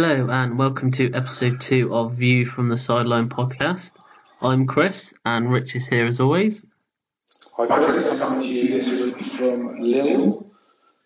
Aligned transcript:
Hello 0.00 0.30
and 0.30 0.56
welcome 0.56 0.92
to 0.92 1.12
episode 1.12 1.60
two 1.60 1.92
of 1.92 2.12
View 2.12 2.46
from 2.46 2.68
the 2.68 2.78
Sideline 2.78 3.28
podcast. 3.28 3.90
I'm 4.40 4.68
Chris 4.68 5.12
and 5.24 5.50
Rich 5.50 5.74
is 5.74 5.88
here 5.88 6.06
as 6.06 6.20
always. 6.20 6.64
Hi 7.56 7.66
Chris, 7.66 8.08
I'm 8.08 8.18
coming 8.20 8.38
to 8.38 8.46
you 8.46 8.68
this 8.68 8.88
week 8.88 9.18
from 9.24 9.66
Lille. 9.80 10.46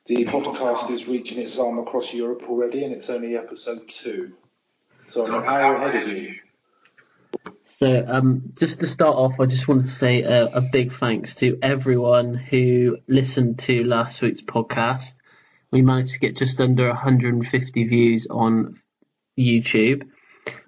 The 0.05 0.27
podcast 0.27 0.91
is 0.91 1.09
reaching 1.09 1.39
its 1.39 1.59
arm 1.59 1.79
across 1.79 2.13
Europe 2.13 2.43
already 2.51 2.85
and 2.85 2.93
it's 2.93 3.09
only 3.09 3.35
episode 3.35 3.89
two. 3.89 4.35
So 5.09 5.25
I'm 5.25 5.37
an 5.37 5.45
hour 5.47 5.73
ahead 5.73 6.07
of 6.07 6.13
you. 6.13 6.35
So, 7.79 8.05
um, 8.07 8.53
just 8.59 8.81
to 8.81 8.87
start 8.87 9.17
off, 9.17 9.41
I 9.41 9.47
just 9.47 9.69
wanted 9.69 9.87
to 9.87 9.93
say 9.93 10.21
a, 10.21 10.49
a 10.49 10.61
big 10.61 10.93
thanks 10.93 11.37
to 11.37 11.59
everyone 11.63 12.35
who 12.35 12.99
listened 13.07 13.61
to 13.61 13.85
last 13.85 14.21
week's 14.21 14.43
podcast. 14.43 15.15
We 15.73 15.83
managed 15.83 16.13
to 16.13 16.21
get 16.21 16.37
just 16.37 16.61
under 16.61 16.87
150 16.87 17.85
views 17.85 18.29
on 18.31 18.81
YouTube. 19.39 20.09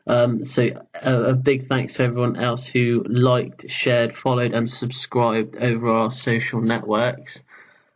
Um, 0.06 0.44
so 0.44 0.70
a, 0.94 1.14
a, 1.14 1.32
big 1.34 1.66
thanks 1.66 1.94
to 1.94 2.04
everyone 2.04 2.36
else 2.36 2.66
who 2.66 3.04
liked, 3.06 3.70
shared, 3.70 4.12
followed, 4.12 4.52
and 4.52 4.68
subscribed 4.68 5.56
over 5.56 5.88
our 5.88 6.10
social 6.10 6.60
networks. 6.60 7.42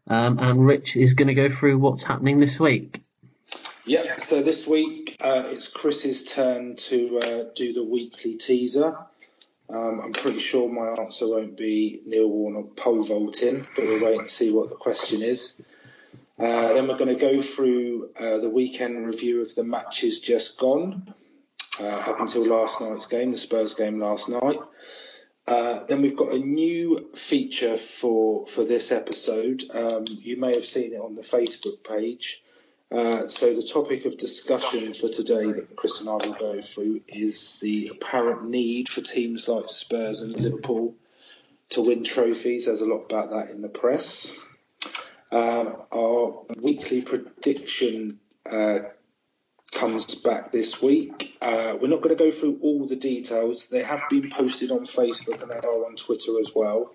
Um, 0.07 0.39
and 0.39 0.65
Rich 0.65 0.97
is 0.97 1.15
going 1.15 1.29
to 1.29 1.35
go 1.35 1.51
through 1.51 1.79
what's 1.79 2.03
happening 2.03 2.41
this 2.41 2.59
week. 2.59 3.03
Yeah, 3.85 4.17
so 4.17 4.43
this 4.43 4.67
week 4.67 5.17
uh, 5.21 5.45
it's 5.47 5.69
Chris's 5.69 6.25
turn 6.25 6.77
to 6.77 7.19
uh, 7.19 7.45
do 7.55 7.73
the 7.73 7.85
weekly 7.85 8.35
teaser. 8.35 8.97
Um, 9.71 10.01
I'm 10.03 10.13
pretty 10.13 10.41
sure 10.41 10.69
my 10.69 11.03
answer 11.03 11.29
won't 11.29 11.57
be 11.57 12.01
Neil 12.07 12.29
Warnock 12.29 12.75
pole 12.77 13.05
vaulting, 13.05 13.67
but 13.77 13.85
we'll 13.85 14.05
wait 14.05 14.21
and 14.21 14.31
see 14.31 14.51
what 14.51 14.71
the 14.71 14.77
question 14.77 15.23
is. 15.23 15.65
Uh, 16.39 16.73
then 16.73 16.87
we're 16.87 16.97
going 16.97 17.17
to 17.17 17.21
go 17.21 17.43
through 17.43 18.11
uh, 18.19 18.39
the 18.39 18.51
weekend 18.51 19.07
review 19.07 19.43
of 19.43 19.55
the 19.55 19.65
matches 19.65 20.21
just 20.21 20.59
gone, 20.59 21.13
uh, 21.81 21.87
up 21.87 22.21
until 22.21 22.47
last 22.47 22.81
night's 22.81 23.07
game, 23.07 23.33
the 23.33 23.39
Spurs 23.39 23.75
game 23.75 23.99
last 23.99 24.29
night. 24.29 24.61
Uh, 25.49 25.83
then 25.85 26.03
we've 26.03 26.17
got 26.17 26.33
a 26.33 26.39
new 26.39 27.09
feature 27.15 27.79
for 27.79 28.47
for 28.47 28.65
this 28.65 28.93
episode. 28.93 29.65
Um, 29.73 30.05
you 30.07 30.37
may 30.37 30.55
have 30.55 30.67
seen 30.67 30.93
it 30.93 31.01
on 31.01 31.15
the 31.15 31.23
Facebook 31.23 31.83
page. 31.83 32.43
Uh, 32.91 33.27
so 33.29 33.55
the 33.55 33.63
topic 33.63 34.05
of 34.05 34.17
discussion 34.17 34.93
for 34.95 35.09
today 35.09 35.51
that 35.53 35.75
Chris 35.75 36.01
and 36.01 36.09
I 36.09 36.15
will 36.15 36.35
go 36.35 36.63
through 36.63 37.01
is 37.09 37.61
the 37.61 37.89
apparent 37.89 38.49
need 38.49 38.89
for 38.89 39.01
teams 39.01 39.49
like 39.49 39.69
Spurs 39.69 40.23
and 40.23 40.39
Liverpool 40.39 40.95
to 41.71 41.83
win 41.83 42.05
trophies. 42.05 42.67
There's 42.67 42.81
a 42.81 42.87
lot 42.87 43.05
about 43.05 43.31
that 43.31 43.51
in 43.51 43.63
the 43.63 43.69
press. 43.69 44.39
Um, 45.31 45.77
our 45.93 46.45
weekly 46.59 47.03
prediction 47.03 48.19
uh, 48.51 48.81
comes 49.73 50.15
back 50.15 50.53
this 50.53 50.81
week. 50.81 51.37
Uh, 51.41 51.77
we're 51.81 51.89
not 51.89 52.01
going 52.01 52.17
to 52.17 52.25
go 52.25 52.31
through 52.31 52.59
all 52.63 52.87
the 52.87 52.97
details. 52.97 53.69
They 53.69 53.83
have 53.83 54.03
been 54.09 54.31
posted 54.31 54.71
on 54.71 54.87
Facebook 54.87 55.43
and 55.43 55.51
they 55.51 55.57
are 55.57 55.87
on 55.87 55.97
Twitter 55.97 56.41
as 56.41 56.53
well. 56.55 56.93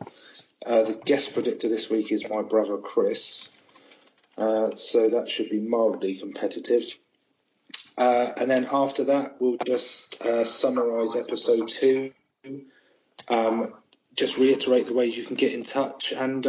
Uh, 0.65 0.83
the 0.83 0.93
guest 0.93 1.33
predictor 1.33 1.69
this 1.69 1.89
week 1.89 2.11
is 2.11 2.27
my 2.29 2.41
brother 2.41 2.77
Chris. 2.77 3.65
Uh, 4.37 4.71
so 4.71 5.09
that 5.09 5.29
should 5.29 5.49
be 5.49 5.59
mildly 5.59 6.15
competitive. 6.15 6.85
Uh, 7.95 8.31
and 8.37 8.49
then 8.49 8.67
after 8.71 9.03
that, 9.05 9.39
we'll 9.39 9.57
just 9.57 10.19
uh, 10.25 10.43
summarise 10.43 11.15
episode 11.15 11.67
two. 11.67 12.11
Um, 13.27 13.73
just 14.15 14.37
reiterate 14.37 14.87
the 14.87 14.95
ways 14.95 15.15
you 15.15 15.25
can 15.25 15.35
get 15.35 15.53
in 15.53 15.63
touch 15.63 16.11
and 16.11 16.43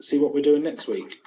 see 0.00 0.18
what 0.18 0.34
we're 0.34 0.42
doing 0.42 0.62
next 0.62 0.88
week. 0.88 1.20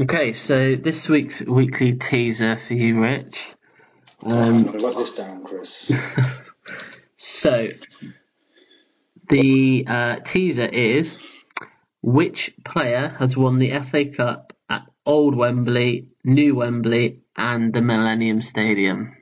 Okay, 0.00 0.32
so 0.32 0.76
this 0.76 1.08
week's 1.08 1.40
weekly 1.42 1.92
teaser 1.94 2.56
for 2.56 2.74
you, 2.74 3.00
Rich. 3.00 3.54
Um, 4.22 4.68
I'm 4.68 4.76
write 4.78 4.96
this 4.96 5.14
down, 5.14 5.44
Chris. 5.44 5.92
so, 7.16 7.68
the 9.28 9.84
uh, 9.86 10.16
teaser 10.24 10.64
is 10.64 11.16
which 12.02 12.54
player 12.64 13.14
has 13.18 13.36
won 13.36 13.58
the 13.58 13.78
FA 13.80 14.06
Cup 14.06 14.54
at 14.68 14.86
Old 15.04 15.34
Wembley, 15.34 16.08
New 16.24 16.56
Wembley, 16.56 17.20
and 17.36 17.72
the 17.72 17.82
Millennium 17.82 18.40
Stadium? 18.40 19.16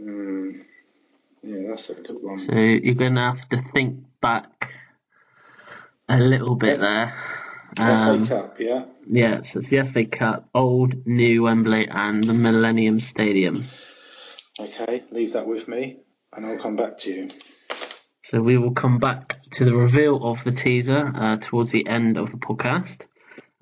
Mm, 0.00 0.64
yeah, 1.42 1.68
that's 1.68 1.90
a 1.90 1.94
good 1.94 2.22
one. 2.22 2.38
So 2.38 2.54
you're 2.54 2.94
going 2.94 3.14
to 3.14 3.20
have 3.20 3.48
to 3.50 3.58
think 3.72 4.04
back 4.20 4.72
a 6.08 6.18
little 6.18 6.54
bit 6.54 6.80
there. 6.80 7.14
Um, 7.76 8.24
FA 8.24 8.34
Cup, 8.34 8.60
yeah. 8.60 8.84
Yeah, 9.06 9.42
so 9.42 9.58
it's 9.58 9.68
the 9.68 9.84
FA 9.84 10.04
Cup, 10.04 10.48
Old, 10.54 11.06
New 11.06 11.44
Wembley, 11.44 11.86
and 11.88 12.24
the 12.24 12.32
Millennium 12.32 13.00
Stadium. 13.00 13.66
Okay, 14.60 15.04
leave 15.10 15.34
that 15.34 15.46
with 15.46 15.68
me, 15.68 15.98
and 16.34 16.46
I'll 16.46 16.58
come 16.58 16.76
back 16.76 16.98
to 16.98 17.12
you. 17.12 17.28
So 18.24 18.40
we 18.40 18.58
will 18.58 18.72
come 18.72 18.98
back 18.98 19.38
to 19.52 19.64
the 19.64 19.74
reveal 19.74 20.30
of 20.30 20.44
the 20.44 20.50
teaser 20.50 21.12
uh, 21.14 21.36
towards 21.36 21.70
the 21.70 21.86
end 21.86 22.16
of 22.16 22.30
the 22.30 22.36
podcast, 22.38 23.02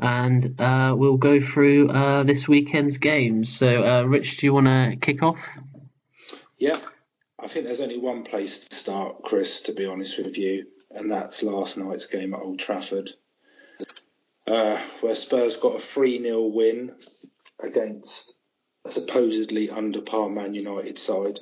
and 0.00 0.61
uh, 0.61 0.94
we'll 0.97 1.19
go 1.19 1.41
through 1.41 1.91
uh, 1.91 2.23
this 2.23 2.49
weekend's 2.49 2.97
games. 2.97 3.56
So, 3.56 3.84
uh, 3.84 4.03
Rich, 4.03 4.38
do 4.38 4.47
you 4.47 4.55
want 4.55 4.67
to 4.67 4.97
kick 5.00 5.23
off? 5.23 5.38
Yeah, 6.59 6.78
I 7.42 7.48
think 7.48 7.66
there's 7.66 7.80
only 7.80 7.98
one 7.98 8.22
place 8.22 8.60
to 8.60 8.74
start, 8.74 9.22
Chris. 9.22 9.62
To 9.62 9.72
be 9.72 9.86
honest 9.86 10.19
with 10.19 10.38
you, 10.38 10.66
and 10.91 11.10
that's 11.10 11.42
last 11.42 11.76
night's 11.76 12.06
game 12.06 12.34
at 12.34 12.41
Old 12.41 12.58
Trafford, 12.58 13.10
uh, 14.47 14.78
where 15.00 15.14
Spurs 15.14 15.56
got 15.56 15.76
a 15.76 15.80
3 15.80 16.22
0 16.22 16.44
win 16.46 16.92
against 17.60 18.38
a 18.84 18.92
supposedly 18.92 19.70
under 19.70 20.00
par 20.00 20.28
Man 20.28 20.54
United 20.54 20.98
side. 20.98 21.38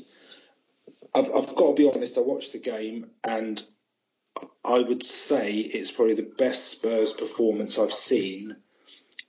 I've, 1.14 1.30
I've 1.32 1.54
got 1.54 1.68
to 1.68 1.74
be 1.74 1.90
honest, 1.94 2.18
I 2.18 2.22
watched 2.22 2.52
the 2.52 2.58
game 2.58 3.10
and 3.22 3.62
I 4.64 4.80
would 4.80 5.02
say 5.02 5.52
it's 5.52 5.92
probably 5.92 6.14
the 6.14 6.22
best 6.22 6.70
Spurs 6.70 7.12
performance 7.12 7.78
I've 7.78 7.92
seen 7.92 8.56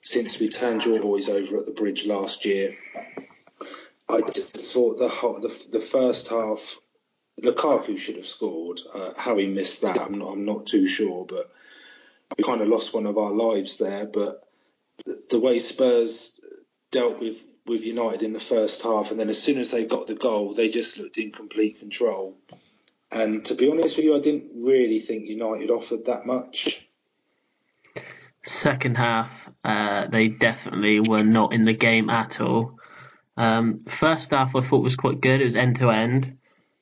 since 0.02 0.40
we 0.40 0.50
turned 0.50 0.86
your 0.86 1.02
boys 1.02 1.30
over 1.30 1.58
at 1.58 1.66
the 1.66 1.74
bridge 1.74 2.08
last 2.08 2.46
year. 2.46 2.76
I 4.08 4.22
just 4.22 4.74
thought 4.74 4.98
the 4.98 5.08
the, 5.08 5.80
the 5.80 5.80
first 5.80 6.28
half 6.28 6.80
Lukaku 7.42 7.98
should 7.98 8.18
have 8.18 8.28
scored. 8.28 8.80
Uh, 8.94 9.14
how 9.18 9.38
he 9.38 9.48
missed 9.48 9.82
that, 9.82 10.00
I'm 10.00 10.18
not, 10.18 10.32
I'm 10.32 10.46
not 10.46 10.66
too 10.66 10.88
sure, 10.88 11.26
but 11.26 11.52
we 12.38 12.44
kind 12.44 12.62
of 12.62 12.68
lost 12.68 12.94
one 12.94 13.06
of 13.06 13.18
our 13.18 13.32
lives 13.32 13.78
there. 13.78 14.06
But 14.06 14.48
the, 15.06 15.22
the 15.30 15.40
way 15.40 15.60
Spurs 15.60 16.40
dealt 16.92 17.20
with, 17.20 17.44
with 17.66 17.82
United 17.82 18.24
in 18.24 18.34
the 18.34 18.40
first 18.40 18.82
half, 18.84 19.12
and 19.12 19.20
then 19.20 19.30
as 19.30 19.42
soon 19.42 19.58
as 19.58 19.72
they 19.72 19.86
got 19.86 20.08
the 20.08 20.16
goal, 20.16 20.54
they 20.54 20.70
just 20.70 20.98
looked 20.98 21.18
in 21.18 21.32
complete 21.32 21.80
control. 21.80 22.38
And 23.12 23.46
to 23.46 23.56
be 23.56 23.70
honest 23.70 23.98
with 23.98 24.06
you, 24.06 24.16
I 24.16 24.20
didn't 24.22 24.52
really 24.64 25.00
think 25.00 25.28
United 25.28 25.70
offered 25.72 26.06
that 26.06 26.26
much. 26.26 26.88
Second 28.46 28.98
half, 28.98 29.32
uh, 29.64 30.08
they 30.08 30.28
definitely 30.28 31.00
were 31.00 31.24
not 31.24 31.54
in 31.54 31.66
the 31.66 31.74
game 31.74 32.10
at 32.10 32.40
all. 32.40 32.80
Um, 33.38 33.80
first 33.80 34.32
half, 34.32 34.56
I 34.56 34.62
thought 34.62 34.84
was 34.84 34.96
quite 34.96 35.22
good. 35.22 35.42
It 35.42 35.46
was 35.46 35.56
end 35.56 35.78
to 35.78 35.90
end. 35.90 36.38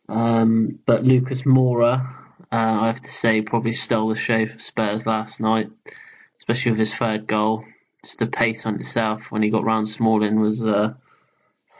Um, 0.09 0.79
but 0.85 1.03
Lucas 1.03 1.43
Moura, 1.43 2.05
uh, 2.51 2.81
I 2.81 2.87
have 2.87 3.01
to 3.01 3.11
say, 3.11 3.41
probably 3.41 3.71
stole 3.71 4.09
the 4.09 4.15
show 4.15 4.45
for 4.45 4.59
Spurs 4.59 5.05
last 5.05 5.39
night, 5.39 5.69
especially 6.39 6.71
with 6.71 6.79
his 6.79 6.93
third 6.93 7.27
goal. 7.27 7.65
Just 8.03 8.19
the 8.19 8.27
pace 8.27 8.65
on 8.65 8.75
itself 8.75 9.31
when 9.31 9.41
he 9.41 9.49
got 9.49 9.63
round 9.63 9.87
Smalling 9.87 10.39
was 10.39 10.63
uh, 10.65 10.93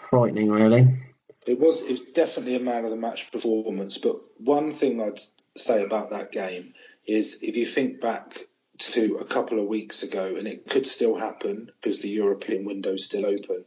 frightening, 0.10 0.50
really. 0.50 1.00
It 1.46 1.60
was, 1.60 1.82
it 1.82 1.90
was 1.90 2.02
definitely 2.14 2.56
a 2.56 2.62
man 2.62 2.86
of 2.86 2.92
the 2.92 2.98
match 2.98 3.30
performance. 3.32 3.98
But 3.98 4.16
one 4.38 4.74
thing 4.74 5.02
I'd 5.02 5.20
say 5.58 5.84
about 5.84 6.12
that 6.12 6.32
game 6.32 6.74
is 7.06 7.44
if 7.44 7.58
you 7.58 7.66
think 7.66 8.00
back 8.00 8.40
to 8.80 9.18
a 9.20 9.26
couple 9.26 9.60
of 9.60 9.68
weeks 9.68 10.04
ago, 10.04 10.36
and 10.38 10.48
it 10.48 10.70
could 10.70 10.88
still 10.88 11.18
happen 11.18 11.70
because 11.82 12.00
the 12.00 12.10
European 12.10 12.66
window's 12.66 13.06
still 13.06 13.26
open, 13.26 13.66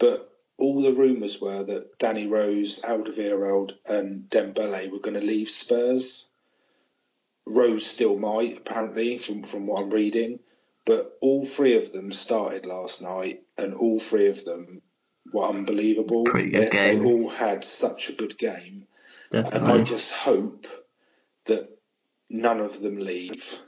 but 0.00 0.32
all 0.58 0.82
the 0.82 0.92
rumours 0.92 1.40
were 1.40 1.62
that 1.62 1.98
Danny 1.98 2.26
Rose, 2.26 2.80
Alderweireld, 2.80 3.74
and 3.88 4.28
Dembele 4.28 4.90
were 4.90 4.98
going 4.98 5.18
to 5.20 5.24
leave 5.24 5.48
Spurs. 5.48 6.26
Rose 7.46 7.86
still 7.86 8.18
might, 8.18 8.58
apparently, 8.58 9.18
from, 9.18 9.42
from 9.42 9.66
what 9.66 9.80
I'm 9.80 9.90
reading. 9.90 10.40
But 10.84 11.16
all 11.20 11.44
three 11.44 11.76
of 11.76 11.92
them 11.92 12.10
started 12.10 12.66
last 12.66 13.02
night, 13.02 13.42
and 13.56 13.74
all 13.74 14.00
three 14.00 14.28
of 14.28 14.44
them 14.44 14.82
were 15.32 15.44
unbelievable. 15.44 16.24
They, 16.24 16.68
they 16.68 17.00
all 17.00 17.28
had 17.28 17.62
such 17.62 18.08
a 18.08 18.14
good 18.14 18.36
game. 18.36 18.86
Definitely. 19.30 19.58
And 19.58 19.80
I 19.80 19.84
just 19.84 20.12
hope 20.12 20.66
that 21.44 21.68
none 22.28 22.60
of 22.60 22.80
them 22.80 22.96
leave. 22.96 23.60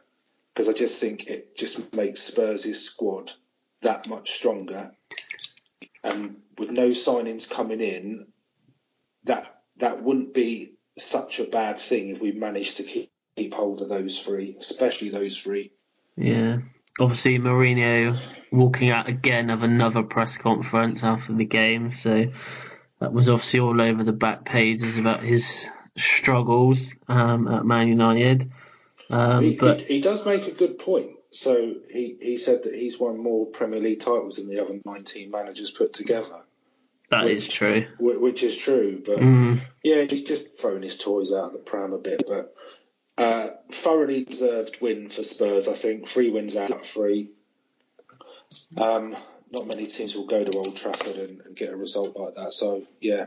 Because 0.52 0.68
I 0.68 0.72
just 0.72 1.00
think 1.00 1.28
it 1.28 1.56
just 1.56 1.94
makes 1.94 2.20
Spurs' 2.20 2.78
squad 2.80 3.32
that 3.82 4.08
much 4.08 4.30
stronger 4.30 4.92
and 6.04 6.36
with 6.58 6.70
no 6.70 6.90
signings 6.90 7.48
coming 7.48 7.80
in, 7.80 8.26
that 9.24 9.62
that 9.78 10.02
wouldn't 10.02 10.34
be 10.34 10.74
such 10.98 11.40
a 11.40 11.44
bad 11.44 11.80
thing 11.80 12.08
if 12.08 12.20
we 12.20 12.32
managed 12.32 12.76
to 12.78 12.82
keep, 12.82 13.10
keep 13.36 13.54
hold 13.54 13.80
of 13.80 13.88
those 13.88 14.18
three, 14.20 14.56
especially 14.58 15.08
those 15.08 15.38
three. 15.38 15.72
Yeah, 16.16 16.58
obviously 17.00 17.38
Mourinho 17.38 18.20
walking 18.50 18.90
out 18.90 19.08
again 19.08 19.50
of 19.50 19.62
another 19.62 20.02
press 20.02 20.36
conference 20.36 21.02
after 21.02 21.32
the 21.32 21.44
game, 21.44 21.92
so 21.92 22.26
that 23.00 23.12
was 23.12 23.30
obviously 23.30 23.60
all 23.60 23.80
over 23.80 24.04
the 24.04 24.12
back 24.12 24.44
pages 24.44 24.98
about 24.98 25.22
his 25.22 25.66
struggles 25.96 26.94
um, 27.08 27.48
at 27.48 27.64
Man 27.64 27.88
United. 27.88 28.50
Um, 29.10 29.42
he, 29.42 29.56
but 29.56 29.80
he, 29.82 29.94
he 29.94 30.00
does 30.00 30.24
make 30.24 30.46
a 30.46 30.52
good 30.52 30.78
point. 30.78 31.12
So 31.32 31.74
he, 31.90 32.16
he 32.20 32.36
said 32.36 32.64
that 32.64 32.74
he's 32.74 32.98
won 33.00 33.18
more 33.18 33.46
Premier 33.46 33.80
League 33.80 34.00
titles 34.00 34.36
than 34.36 34.48
the 34.48 34.62
other 34.62 34.78
19 34.84 35.30
managers 35.30 35.70
put 35.70 35.92
together. 35.92 36.44
that 37.10 37.26
is 37.26 37.48
true. 37.48 37.86
which 37.98 38.42
is 38.42 38.56
true. 38.56 39.02
But 39.04 39.18
Mm. 39.18 39.60
yeah, 39.82 40.02
he's 40.02 40.22
just 40.22 40.56
throwing 40.58 40.82
his 40.82 40.96
toys 40.96 41.32
out 41.32 41.46
of 41.46 41.52
the 41.52 41.58
pram 41.58 41.92
a 41.92 41.98
bit. 41.98 42.22
But 42.26 42.54
uh, 43.18 43.48
thoroughly 43.70 44.24
deserved 44.24 44.78
win 44.80 45.08
for 45.10 45.22
Spurs. 45.22 45.68
I 45.68 45.74
think 45.74 46.08
three 46.08 46.30
wins 46.30 46.56
out 46.56 46.70
of 46.70 46.82
three. 46.82 47.30
Um, 48.76 49.14
not 49.50 49.66
many 49.66 49.86
teams 49.86 50.14
will 50.14 50.26
go 50.26 50.44
to 50.44 50.56
Old 50.56 50.76
Trafford 50.76 51.16
and, 51.16 51.40
and 51.42 51.56
get 51.56 51.72
a 51.72 51.76
result 51.76 52.16
like 52.16 52.34
that. 52.36 52.52
So 52.54 52.84
yeah, 53.00 53.26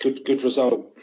good 0.00 0.24
good 0.24 0.42
result. 0.42 0.98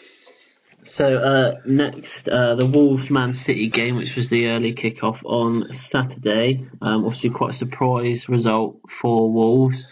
So 0.86 1.18
uh, 1.18 1.62
next, 1.66 2.30
uh, 2.30 2.56
the 2.56 2.68
Wolves 2.68 3.10
Man 3.10 3.34
City 3.34 3.70
game, 3.70 3.96
which 3.96 4.16
was 4.16 4.30
the 4.30 4.50
early 4.50 4.74
kickoff 4.74 5.24
on 5.26 5.74
Saturday. 5.74 6.68
Um, 6.82 7.06
obviously, 7.06 7.32
quite 7.32 7.52
a 7.52 7.54
surprise 7.54 8.30
result 8.30 8.80
for 8.88 9.32
Wolves. 9.32 9.88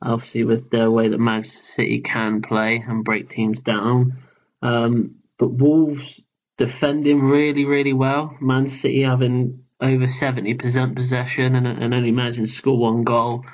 Obviously, 0.00 0.44
with 0.44 0.70
the 0.70 0.90
way 0.90 1.08
that 1.08 1.18
Manchester 1.18 1.64
City 1.64 2.00
can 2.00 2.40
play 2.40 2.82
and 2.86 3.04
break 3.04 3.28
teams 3.28 3.60
down. 3.60 4.16
Um, 4.62 5.16
but 5.38 5.48
Wolves 5.48 6.22
defending 6.56 7.20
really, 7.20 7.66
really 7.66 7.92
well. 7.92 8.34
Man 8.40 8.66
City 8.66 9.02
having 9.02 9.64
over 9.78 10.06
70% 10.06 10.96
possession 10.96 11.54
and, 11.54 11.66
and 11.66 11.92
only 11.94 12.12
managing 12.12 12.46
to 12.46 12.50
score 12.50 12.78
one 12.78 13.04
goal, 13.04 13.44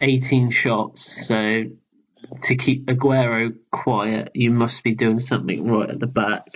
18 0.00 0.50
shots. 0.50 1.26
So 1.26 1.64
to 2.44 2.56
keep 2.56 2.86
Aguero 2.86 3.54
quiet, 3.70 4.30
you 4.34 4.50
must 4.50 4.82
be 4.82 4.94
doing 4.94 5.20
something 5.20 5.66
right 5.70 5.90
at 5.90 6.00
the 6.00 6.06
back. 6.06 6.48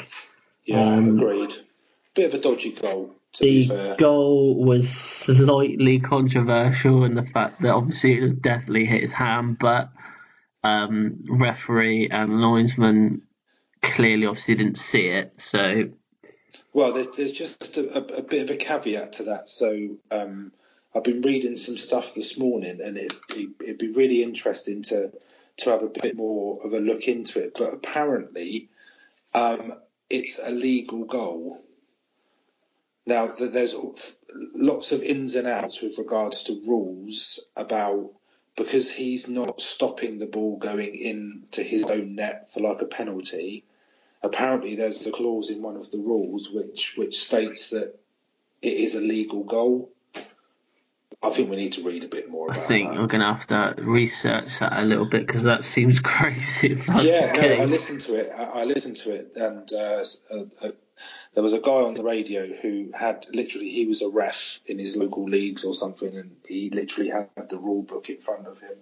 Yeah, 0.65 0.81
Um, 0.81 1.19
agreed. 1.19 1.55
Bit 2.15 2.27
of 2.33 2.35
a 2.35 2.43
dodgy 2.43 2.73
goal, 2.73 3.15
to 3.35 3.45
be 3.45 3.63
The 3.63 3.69
fair. 3.69 3.97
goal 3.97 4.57
was 4.65 4.89
slightly 4.91 6.01
controversial 6.01 7.05
in 7.05 7.15
the 7.15 7.23
fact 7.23 7.63
that 7.63 7.71
obviously 7.75 8.17
it 8.17 8.23
was 8.23 8.33
definitely 8.33 8.87
hit 8.87 9.03
his 9.03 9.13
hand, 9.13 9.59
but 9.61 9.91
um, 10.65 11.25
referee 11.29 12.09
and 12.11 12.41
linesman 12.41 13.23
clearly 13.83 14.27
obviously 14.27 14.55
didn't 14.55 14.79
see 14.79 15.07
it. 15.09 15.35
So 15.37 15.91
Well, 16.73 16.93
there, 16.93 17.05
there's 17.17 17.33
just 17.33 17.77
a, 17.77 17.99
a, 17.99 18.19
a 18.19 18.23
bit 18.23 18.43
of 18.43 18.51
a 18.51 18.57
caveat 18.57 19.13
to 19.15 19.25
that. 19.25 19.49
So 19.51 19.99
um, 20.11 20.53
I've 20.95 21.05
been 21.05 21.21
reading 21.21 21.57
some 21.57 21.77
stuff 21.77 22.15
this 22.15 22.39
morning, 22.39 22.81
and 22.83 22.97
it, 22.97 23.13
it, 23.31 23.51
it'd 23.63 23.79
be 23.79 23.93
really 23.93 24.23
interesting 24.23 24.83
to 24.85 25.13
to 25.59 25.71
have 25.71 25.83
a 25.83 25.89
bit 25.89 26.17
more 26.17 26.65
of 26.65 26.73
a 26.73 26.81
look 26.81 27.09
into 27.09 27.39
it. 27.43 27.55
But 27.59 27.75
apparently, 27.75 28.69
um, 29.35 29.73
it's 30.11 30.39
a 30.39 30.51
legal 30.51 31.05
goal. 31.05 31.63
Now, 33.07 33.27
there's 33.29 33.75
lots 34.55 34.93
of 34.93 35.03
ins 35.03 35.37
and 35.37 35.47
outs 35.47 35.81
with 35.81 35.99
regards 35.99 36.45
to 36.45 36.63
rules 36.67 37.41
about 37.57 38.13
because 38.57 38.91
he's 38.91 39.29
not 39.29 39.61
stopping 39.61 40.19
the 40.19 40.27
ball 40.27 40.57
going 40.57 40.95
into 40.95 41.63
his 41.63 41.91
own 41.91 42.17
net 42.17 42.51
for 42.51 42.61
like 42.61 42.83
a 42.83 42.87
penalty. 42.87 43.65
Apparently, 44.23 44.75
there's 44.75 45.07
a 45.07 45.13
clause 45.13 45.51
in 45.51 45.63
one 45.63 45.77
of 45.77 45.91
the 45.91 45.99
rules 45.99 46.51
which 46.51 46.95
which 46.97 47.19
states 47.19 47.69
that 47.69 47.95
it 48.63 48.73
is 48.73 48.95
a 48.95 49.01
legal 49.01 49.45
goal. 49.45 49.93
I 51.23 51.31
think 51.31 51.51
we 51.51 51.57
need 51.57 51.73
to 51.75 51.83
read 51.83 52.05
a 52.05 52.09
bit 52.09 52.31
more 52.31 52.51
I 52.51 52.55
think 52.55 52.91
that. 52.91 53.01
we're 53.01 53.07
going 53.07 53.21
to 53.23 53.33
have 53.33 53.47
to 53.47 53.75
research 53.83 54.59
that 54.61 54.73
a 54.79 54.85
little 54.85 55.07
bit 55.07 55.27
because 55.27 55.45
that 55.45 55.65
seems 55.65 55.99
crazy. 56.01 56.77
Yeah, 57.03 57.33
no, 57.33 57.63
I 57.63 57.65
listened 57.65 58.03
to 58.03 58.15
it. 58.15 58.31
I, 58.37 58.43
I 58.43 58.65
listened 58.65 58.97
to 58.97 59.11
it, 59.11 59.33
and 59.37 59.71
uh, 59.73 60.01
s- 60.01 60.21
uh, 60.31 60.67
uh, 60.67 60.71
there 61.35 61.43
was 61.43 61.53
a 61.53 61.61
guy 61.61 61.71
on 61.71 61.95
the 61.95 62.05
radio 62.05 62.47
who 62.47 62.91
had 62.95 63.27
literally 63.33 63.71
he 63.71 63.87
was 63.87 64.03
a 64.03 64.09
ref 64.09 64.61
in 64.67 64.79
his 64.79 64.97
local 64.97 65.25
leagues 65.25 65.65
or 65.65 65.75
something, 65.75 66.17
and 66.17 66.37
he 66.47 66.71
literally 66.71 67.11
had 67.11 67.29
the 67.49 67.59
rule 67.59 67.83
book 67.83 68.09
in 68.09 68.19
front 68.19 68.47
of 68.47 68.61
him, 68.61 68.77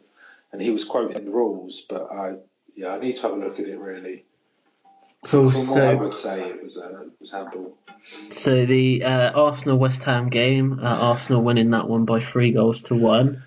and 0.53 0.61
he 0.61 0.71
was 0.71 0.85
quoting 0.85 1.25
the 1.25 1.31
rules. 1.31 1.85
But 1.89 2.13
I, 2.13 2.37
yeah, 2.77 2.89
I 2.89 3.01
need 3.01 3.17
to 3.17 3.23
have 3.23 3.33
a 3.33 3.37
look 3.37 3.59
at 3.59 3.67
it 3.67 3.79
really. 3.79 4.25
Cool, 5.25 5.51
From 5.51 5.69
what 5.69 5.81
I 5.81 5.95
so- 5.95 6.03
would 6.03 6.15
say, 6.15 6.51
it 6.51 6.63
was 6.63 6.77
uh, 6.79 7.01
it 7.03 7.13
was 7.21 7.33
handball. 7.33 7.79
So 8.31 8.67
the 8.67 9.03
uh, 9.05 9.31
Arsenal 9.33 9.79
West 9.79 10.03
Ham 10.05 10.29
game, 10.29 10.79
uh, 10.79 10.83
Arsenal 10.83 11.43
winning 11.43 11.71
that 11.71 11.89
one 11.89 12.05
by 12.05 12.21
three 12.21 12.53
goals 12.53 12.83
to 12.83 12.95
one. 12.95 13.43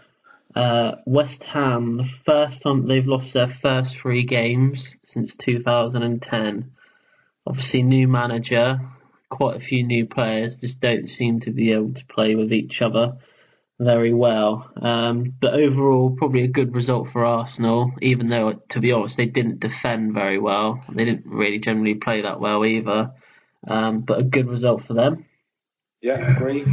Uh, 0.55 0.93
West 1.05 1.43
Ham, 1.43 1.93
the 1.93 2.03
first 2.03 2.63
time 2.63 2.87
they've 2.87 3.05
lost 3.05 3.33
their 3.33 3.47
first 3.47 3.95
three 3.95 4.23
games 4.23 4.97
since 5.03 5.35
2010. 5.35 6.71
Obviously, 7.45 7.83
new 7.83 8.07
manager, 8.07 8.79
quite 9.29 9.55
a 9.57 9.59
few 9.59 9.83
new 9.83 10.07
players, 10.07 10.55
just 10.55 10.79
don't 10.79 11.07
seem 11.07 11.39
to 11.41 11.51
be 11.51 11.71
able 11.73 11.93
to 11.93 12.05
play 12.07 12.35
with 12.35 12.51
each 12.51 12.81
other 12.81 13.17
very 13.79 14.13
well. 14.13 14.71
Um, 14.75 15.33
but 15.39 15.53
overall, 15.53 16.15
probably 16.17 16.43
a 16.43 16.47
good 16.47 16.75
result 16.75 17.09
for 17.11 17.25
Arsenal, 17.25 17.93
even 18.01 18.27
though, 18.27 18.53
to 18.69 18.79
be 18.79 18.91
honest, 18.91 19.17
they 19.17 19.25
didn't 19.25 19.59
defend 19.59 20.13
very 20.13 20.39
well. 20.39 20.83
They 20.91 21.05
didn't 21.05 21.25
really 21.27 21.59
generally 21.59 21.95
play 21.95 22.21
that 22.21 22.39
well 22.39 22.65
either. 22.65 23.11
Um, 23.67 24.01
but 24.01 24.19
a 24.19 24.23
good 24.23 24.47
result 24.47 24.81
for 24.83 24.93
them. 24.93 25.25
Yeah, 26.01 26.35
agree. 26.35 26.63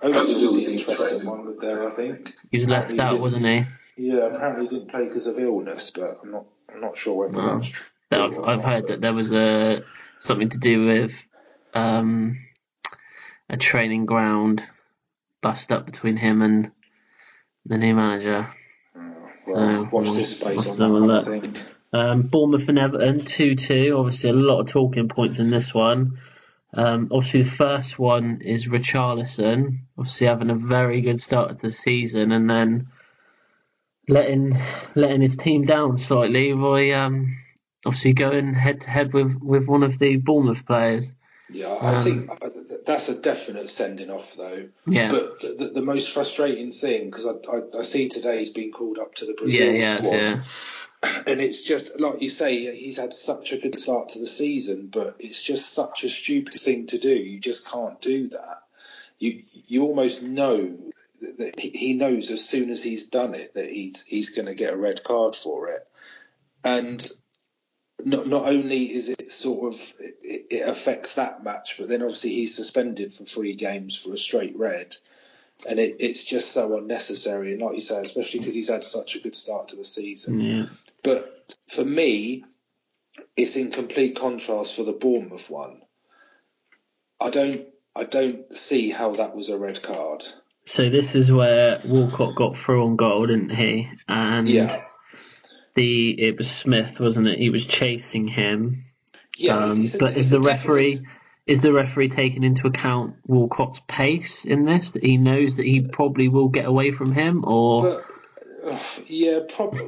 The 0.00 0.66
interesting 0.68 1.26
one 1.28 1.46
with 1.46 1.60
there, 1.60 1.86
I 1.86 1.90
think. 1.90 2.32
He 2.50 2.58
was 2.58 2.68
left 2.68 2.92
Apparently 2.92 3.16
out, 3.16 3.20
wasn't 3.20 3.46
he? 3.46 3.64
Yeah, 4.08 4.26
apparently 4.26 4.66
he 4.66 4.74
didn't 4.76 4.90
play 4.90 5.04
because 5.04 5.26
of 5.26 5.38
illness, 5.38 5.90
but 5.90 6.18
I'm 6.22 6.32
not 6.32 6.46
I'm 6.72 6.80
not 6.80 6.96
sure 6.96 7.28
whether 7.28 7.40
No. 7.40 7.54
that's 7.56 7.68
true. 7.68 7.86
I've, 8.10 8.38
I've 8.38 8.58
not, 8.58 8.64
heard 8.64 8.80
but- 8.82 8.88
that 8.88 9.00
there 9.00 9.12
was 9.12 9.32
a 9.32 9.84
something 10.18 10.48
to 10.48 10.58
do 10.58 10.86
with 10.86 11.14
um, 11.74 12.38
a 13.48 13.56
training 13.56 14.06
ground 14.06 14.64
bust 15.42 15.72
up 15.72 15.84
between 15.86 16.16
him 16.16 16.40
and 16.40 16.70
the 17.66 17.76
new 17.76 17.94
manager. 17.94 18.48
Well, 18.94 19.44
So, 19.46 19.82
watch 19.82 19.92
we'll- 19.92 20.14
this 20.14 20.38
space 20.38 20.66
on 20.68 20.78
that 20.78 21.00
one, 21.00 21.10
I 21.10 21.20
think. 21.20 21.62
Um, 21.92 22.22
Bournemouth 22.22 22.68
and 22.70 22.78
Everton, 22.78 23.20
2-2. 23.20 23.98
Obviously, 23.98 24.30
a 24.30 24.32
lot 24.32 24.60
of 24.60 24.68
talking 24.68 25.08
points 25.08 25.38
in 25.38 25.50
this 25.50 25.74
one. 25.74 26.18
Um, 26.72 27.08
obviously, 27.12 27.42
the 27.42 27.50
first 27.50 27.98
one 27.98 28.40
is 28.40 28.66
Richarlison, 28.66 29.80
obviously 29.98 30.26
having 30.26 30.48
a 30.48 30.54
very 30.54 31.02
good 31.02 31.20
start 31.20 31.50
to 31.60 31.66
the 31.66 31.72
season, 31.72 32.32
and 32.32 32.48
then 32.48 32.86
letting 34.08 34.56
letting 34.94 35.20
his 35.20 35.36
team 35.36 35.64
down 35.66 35.98
slightly 35.98 36.54
by 36.54 36.90
um, 36.92 37.36
obviously 37.84 38.14
going 38.14 38.54
head 38.54 38.80
to 38.80 38.90
head 38.90 39.12
with 39.12 39.36
with 39.42 39.66
one 39.66 39.82
of 39.82 39.98
the 39.98 40.16
Bournemouth 40.16 40.64
players. 40.64 41.12
Yeah, 41.52 41.68
I 41.68 41.96
Um, 41.96 42.02
think 42.02 42.30
uh, 42.30 42.48
that's 42.86 43.08
a 43.08 43.14
definite 43.14 43.68
sending 43.70 44.10
off, 44.10 44.34
though. 44.36 44.68
Yeah, 44.86 45.08
But 45.08 45.40
the, 45.40 45.54
the, 45.54 45.68
the 45.74 45.82
most 45.82 46.10
frustrating 46.10 46.72
thing, 46.72 47.06
because 47.10 47.26
I, 47.26 47.32
I, 47.50 47.80
I 47.80 47.82
see 47.82 48.08
today 48.08 48.38
he's 48.38 48.50
been 48.50 48.72
called 48.72 48.98
up 48.98 49.14
to 49.16 49.26
the 49.26 49.34
Brazil 49.34 49.72
yeah, 49.74 49.80
yeah, 49.80 49.96
squad, 49.98 50.12
yeah. 50.12 50.42
and 51.26 51.40
it's 51.40 51.62
just 51.62 51.98
like 51.98 52.22
you 52.22 52.30
say, 52.30 52.74
he's 52.76 52.96
had 52.98 53.12
such 53.12 53.52
a 53.52 53.58
good 53.58 53.78
start 53.80 54.10
to 54.10 54.18
the 54.18 54.26
season, 54.26 54.86
but 54.86 55.16
it's 55.18 55.42
just 55.42 55.72
such 55.72 56.04
a 56.04 56.08
stupid 56.08 56.60
thing 56.60 56.86
to 56.86 56.98
do. 56.98 57.14
You 57.14 57.40
just 57.40 57.68
can't 57.70 58.00
do 58.00 58.28
that. 58.28 58.56
You 59.18 59.42
you 59.66 59.82
almost 59.84 60.22
know 60.22 60.78
that 61.38 61.58
he 61.58 61.70
he 61.70 61.92
knows 61.94 62.30
as 62.30 62.44
soon 62.48 62.70
as 62.70 62.82
he's 62.82 63.08
done 63.08 63.34
it 63.34 63.54
that 63.54 63.70
he's 63.70 64.02
he's 64.02 64.30
going 64.30 64.46
to 64.46 64.54
get 64.54 64.74
a 64.74 64.76
red 64.76 65.02
card 65.04 65.36
for 65.36 65.68
it, 65.68 65.86
and 66.64 67.04
not 68.04 68.26
not 68.26 68.46
only 68.46 68.92
is 68.92 69.08
it 69.08 69.30
sort 69.30 69.72
of 69.72 69.94
it, 70.00 70.46
it 70.50 70.68
affects 70.68 71.14
that 71.14 71.42
match, 71.44 71.76
but 71.78 71.88
then 71.88 72.02
obviously 72.02 72.30
he's 72.30 72.54
suspended 72.54 73.12
for 73.12 73.24
three 73.24 73.54
games 73.54 73.96
for 73.96 74.12
a 74.12 74.16
straight 74.16 74.56
red, 74.58 74.94
and 75.68 75.78
it, 75.78 75.96
it's 76.00 76.24
just 76.24 76.52
so 76.52 76.78
unnecessary. 76.78 77.52
And 77.52 77.62
like 77.62 77.74
you 77.74 77.80
say, 77.80 78.00
especially 78.00 78.40
because 78.40 78.54
he's 78.54 78.70
had 78.70 78.84
such 78.84 79.16
a 79.16 79.20
good 79.20 79.34
start 79.34 79.68
to 79.68 79.76
the 79.76 79.84
season. 79.84 80.40
yeah. 80.40 80.66
But 81.02 81.56
for 81.68 81.84
me, 81.84 82.44
it's 83.36 83.56
in 83.56 83.70
complete 83.70 84.18
contrast 84.18 84.76
for 84.76 84.84
the 84.84 84.92
Bournemouth 84.92 85.50
one. 85.50 85.82
I 87.20 87.30
don't 87.30 87.66
I 87.94 88.04
don't 88.04 88.52
see 88.52 88.90
how 88.90 89.12
that 89.12 89.34
was 89.36 89.48
a 89.48 89.58
red 89.58 89.82
card. 89.82 90.24
So 90.64 90.88
this 90.88 91.14
is 91.14 91.30
where 91.30 91.82
Walcott 91.84 92.36
got 92.36 92.56
through 92.56 92.84
on 92.84 92.96
goal, 92.96 93.26
didn't 93.26 93.50
he? 93.50 93.90
And 94.08 94.48
Yeah. 94.48 94.80
The 95.74 96.10
it 96.22 96.36
was 96.36 96.50
Smith, 96.50 97.00
wasn't 97.00 97.28
it? 97.28 97.38
He 97.38 97.50
was 97.50 97.64
chasing 97.64 98.28
him. 98.28 98.84
Yeah, 99.38 99.56
Um, 99.56 99.82
it's 99.82 99.94
a, 99.94 99.98
but 99.98 100.10
it's 100.10 100.18
is 100.18 100.30
the 100.30 100.40
referee 100.40 100.98
is 101.46 101.60
the 101.60 101.72
referee 101.72 102.08
taking 102.08 102.44
into 102.44 102.66
account 102.66 103.16
Walcott's 103.26 103.80
pace 103.88 104.44
in 104.44 104.64
this? 104.64 104.92
That 104.92 105.02
he 105.04 105.16
knows 105.16 105.56
that 105.56 105.66
he 105.66 105.80
probably 105.80 106.28
will 106.28 106.48
get 106.48 106.66
away 106.66 106.92
from 106.92 107.12
him, 107.12 107.44
or 107.44 107.82
But 107.82 108.04
uh, 108.72 108.78
yeah, 109.06 109.40
prob- 109.48 109.78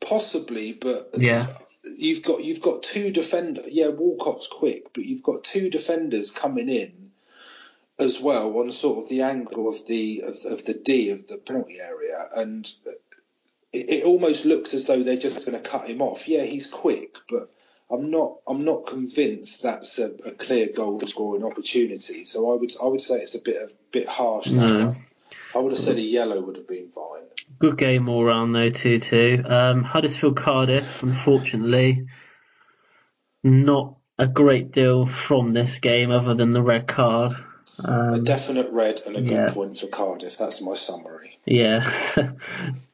possibly, 0.00 0.72
but 0.72 1.10
Yeah. 1.16 1.46
you've 1.84 2.22
got 2.22 2.44
you've 2.44 2.60
got 2.62 2.82
two 2.82 3.10
defenders. 3.10 3.66
Yeah, 3.70 3.88
Walcott's 3.88 4.46
quick, 4.48 4.92
but 4.92 5.04
you've 5.04 5.22
got 5.22 5.42
two 5.44 5.70
defenders 5.70 6.30
coming 6.30 6.68
in 6.68 7.10
as 7.98 8.20
well 8.20 8.56
on 8.58 8.70
sort 8.72 8.98
of 9.02 9.08
the 9.10 9.22
angle 9.22 9.68
of 9.68 9.86
the 9.86 10.22
of, 10.24 10.52
of 10.52 10.64
the 10.64 10.74
D 10.74 11.10
of 11.10 11.26
the 11.26 11.36
penalty 11.38 11.80
area, 11.80 12.28
and 12.36 12.70
it, 13.72 13.88
it 13.90 14.04
almost 14.04 14.44
looks 14.44 14.74
as 14.74 14.86
though 14.86 15.02
they're 15.02 15.16
just 15.16 15.46
going 15.46 15.60
to 15.60 15.68
cut 15.68 15.88
him 15.88 16.02
off. 16.02 16.28
Yeah, 16.28 16.42
he's 16.42 16.66
quick, 16.66 17.16
but 17.28 17.50
I'm 17.90 18.10
not 18.10 18.36
I'm 18.46 18.64
not 18.64 18.86
convinced 18.86 19.62
that's 19.62 19.98
a, 19.98 20.10
a 20.26 20.30
clear 20.32 20.68
goal 20.74 21.00
scoring 21.00 21.44
opportunity. 21.44 22.24
So 22.24 22.52
I 22.52 22.56
would 22.56 22.70
I 22.82 22.86
would 22.86 23.00
say 23.00 23.16
it's 23.16 23.34
a 23.34 23.42
bit 23.42 23.56
a 23.56 23.70
bit 23.90 24.08
harsh. 24.08 24.50
No. 24.50 24.86
one. 24.86 25.06
I 25.54 25.58
would 25.58 25.72
have 25.72 25.80
said 25.80 25.96
a 25.96 26.00
yellow 26.00 26.40
would 26.40 26.56
have 26.56 26.68
been 26.68 26.90
fine. 26.90 27.22
Good 27.58 27.76
game 27.76 28.08
all 28.08 28.24
round 28.24 28.54
though, 28.54 28.70
two 28.70 29.00
two. 29.00 29.42
Um, 29.44 29.82
Huddersfield 29.82 30.36
Cardiff, 30.36 31.02
unfortunately, 31.02 32.06
not 33.42 33.96
a 34.18 34.28
great 34.28 34.70
deal 34.70 35.06
from 35.06 35.50
this 35.50 35.78
game 35.78 36.10
other 36.10 36.34
than 36.34 36.52
the 36.52 36.62
red 36.62 36.86
card. 36.86 37.32
A 37.84 38.14
Um, 38.14 38.24
definite 38.24 38.72
red 38.72 39.02
and 39.06 39.16
a 39.16 39.20
good 39.22 39.30
yeah. 39.30 39.50
point 39.52 39.78
for 39.78 39.86
Cardiff. 39.86 40.36
That's 40.36 40.60
my 40.60 40.74
summary. 40.74 41.38
yeah, 41.46 41.88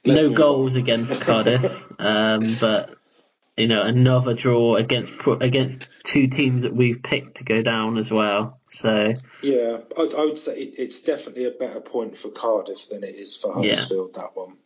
no 0.05 0.31
goals 0.31 0.75
on. 0.75 0.81
against 0.83 1.21
Cardiff, 1.21 1.83
um, 1.99 2.57
but 2.61 2.95
you 3.57 3.67
know 3.69 3.83
another 3.83 4.35
draw 4.35 4.77
against 4.77 5.13
against 5.41 5.89
two 6.05 6.27
teams 6.29 6.63
that 6.63 6.75
we've 6.75 7.03
picked 7.03 7.39
to 7.39 7.45
go 7.45 7.63
down 7.63 7.99
as 7.99 8.11
well. 8.13 8.61
So 8.71 9.15
Yeah, 9.43 9.79
I, 9.97 10.03
I 10.03 10.25
would 10.25 10.39
say 10.39 10.59
it, 10.61 10.75
it's 10.79 11.03
definitely 11.03 11.47
a 11.47 11.51
better 11.51 11.81
point 11.81 12.17
for 12.17 12.29
Cardiff 12.29 12.89
than 12.89 13.03
it 13.03 13.15
is 13.17 13.37
for 13.37 13.65
Yeah. 13.65 13.71
Huddersfield. 13.75 14.15
That 14.15 14.31
one. 14.37 14.57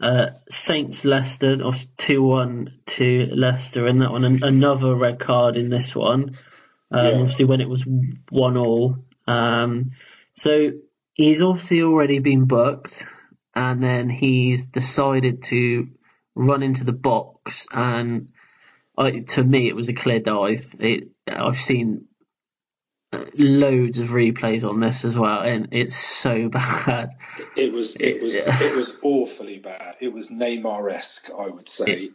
Uh, 0.00 0.28
Saints 0.48 1.04
Leicester, 1.04 1.56
two 1.96 2.22
one 2.22 2.72
to 2.86 3.26
Leicester 3.32 3.86
in 3.88 3.98
that 3.98 4.12
one. 4.12 4.24
An- 4.24 4.44
another 4.44 4.94
red 4.94 5.18
card 5.18 5.56
in 5.56 5.70
this 5.70 5.94
one. 5.94 6.38
Um, 6.90 7.04
Yeah. 7.04 7.12
Obviously, 7.20 7.44
when 7.46 7.60
it 7.60 7.68
was 7.68 7.84
one 8.30 8.56
all. 8.56 8.96
Um, 9.28 9.82
so 10.36 10.72
he's 11.14 11.42
obviously 11.42 11.82
already 11.82 12.18
been 12.18 12.46
booked, 12.46 13.04
and 13.54 13.82
then 13.82 14.08
he's 14.08 14.66
decided 14.66 15.42
to 15.44 15.88
run 16.34 16.62
into 16.62 16.84
the 16.84 16.92
box. 16.92 17.66
And 17.72 18.30
I, 18.96 19.20
to 19.20 19.44
me, 19.44 19.68
it 19.68 19.76
was 19.76 19.88
a 19.88 19.92
clear 19.94 20.20
dive. 20.20 20.66
It, 20.78 21.08
I've 21.26 21.58
seen 21.58 22.06
uh, 23.12 23.24
loads 23.34 23.98
of 23.98 24.08
replays 24.08 24.68
on 24.68 24.80
this 24.80 25.04
as 25.04 25.16
well, 25.16 25.40
and 25.42 25.68
it's 25.72 25.96
so 25.96 26.48
bad. 26.48 27.10
It 27.56 27.72
was 27.72 27.96
it 27.96 28.22
was 28.22 28.34
it 28.34 28.74
was 28.74 28.96
awfully 29.02 29.58
bad. 29.58 29.96
It 30.00 30.12
was 30.12 30.30
Neymar-esque, 30.30 31.30
I 31.36 31.48
would 31.48 31.68
say. 31.68 32.10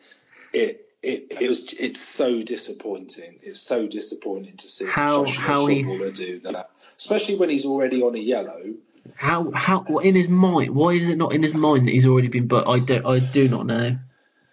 It 0.53 0.85
it, 1.01 1.33
it 1.41 1.47
was 1.49 1.73
it's 1.73 1.99
so 1.99 2.43
disappointing. 2.43 3.39
It's 3.41 3.61
so 3.61 3.87
disappointing 3.87 4.55
to 4.57 4.67
see 4.67 4.85
How- 4.85 5.25
how 5.25 5.65
he- 5.65 5.83
do 5.83 6.39
that, 6.39 6.69
especially 6.97 7.35
when 7.35 7.49
he's 7.49 7.65
already 7.65 8.01
on 8.01 8.15
a 8.15 8.19
yellow. 8.19 8.75
How 9.15 9.51
how 9.51 9.83
what 9.83 10.05
in 10.05 10.15
his 10.15 10.27
mind? 10.27 10.73
Why 10.75 10.91
is 10.91 11.09
it 11.09 11.17
not 11.17 11.33
in 11.33 11.43
his 11.43 11.53
mind 11.53 11.87
that 11.87 11.91
he's 11.91 12.07
already 12.07 12.29
been 12.29 12.47
booked? 12.47 12.67
I 12.67 12.79
do 12.79 13.05
I 13.05 13.19
do 13.19 13.47
not 13.49 13.65
know, 13.65 13.97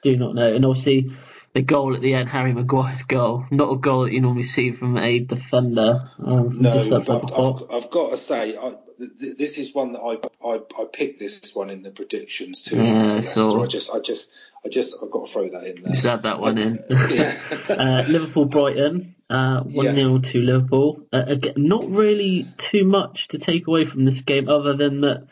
do 0.02 0.16
not 0.16 0.35
know. 0.35 0.52
And 0.52 0.64
obviously, 0.64 1.12
the 1.52 1.62
goal 1.62 1.94
at 1.94 2.00
the 2.00 2.14
end, 2.14 2.28
Harry 2.28 2.52
Maguire's 2.52 3.02
goal, 3.02 3.47
not 3.50 3.73
a 3.73 3.76
goal 3.76 4.04
that 4.04 4.12
you 4.12 4.20
normally 4.20 4.44
see 4.44 4.70
from 4.70 4.97
a 4.97 5.18
defender. 5.18 6.11
Um, 6.25 6.50
from 6.50 6.62
No, 6.62 6.73
I've, 6.73 6.92
outside 6.92 7.23
the 7.23 7.26
box. 7.26 7.64
I've, 7.68 7.85
I've 7.85 7.90
got 7.90 8.11
to 8.11 8.16
say, 8.16 8.56
I, 8.56 8.75
th- 8.99 9.37
this 9.37 9.59
is 9.59 9.75
one 9.75 9.92
that 9.92 10.00
I, 10.00 10.47
I 10.47 10.61
I 10.80 10.85
picked 10.92 11.18
this 11.18 11.54
one 11.54 11.70
in 11.70 11.82
the 11.82 11.90
predictions 11.90 12.62
too. 12.62 12.76
Yeah, 12.76 13.06
to 13.06 13.59
I 13.59 13.62
I 13.62 13.66
just 13.66 13.92
I 13.92 14.00
just 14.00 14.30
I 14.64 14.68
just 14.68 14.97
I've 15.02 15.11
got 15.11 15.26
to 15.26 15.32
throw 15.32 15.49
that 15.49 15.64
in 15.64 15.82
there. 15.82 15.92
Just 15.92 16.06
add 16.06 16.23
that 16.23 16.40
one 16.40 16.59
in. 16.59 16.78
Yeah. 16.90 17.38
uh, 17.68 18.04
Liverpool 18.09 18.44
Brighton, 18.44 19.16
uh, 19.30 19.62
one 19.62 19.94
0 19.94 20.18
to 20.18 20.42
Liverpool. 20.42 21.06
Uh, 21.12 21.22
again, 21.26 21.54
not 21.56 21.88
really 21.88 22.49
too 22.58 22.84
much 22.84 23.28
to 23.28 23.38
take 23.38 23.68
away 23.68 23.84
from 23.84 24.04
this 24.04 24.20
game, 24.22 24.49
other 24.49 24.76
than 24.76 25.02
that 25.02 25.28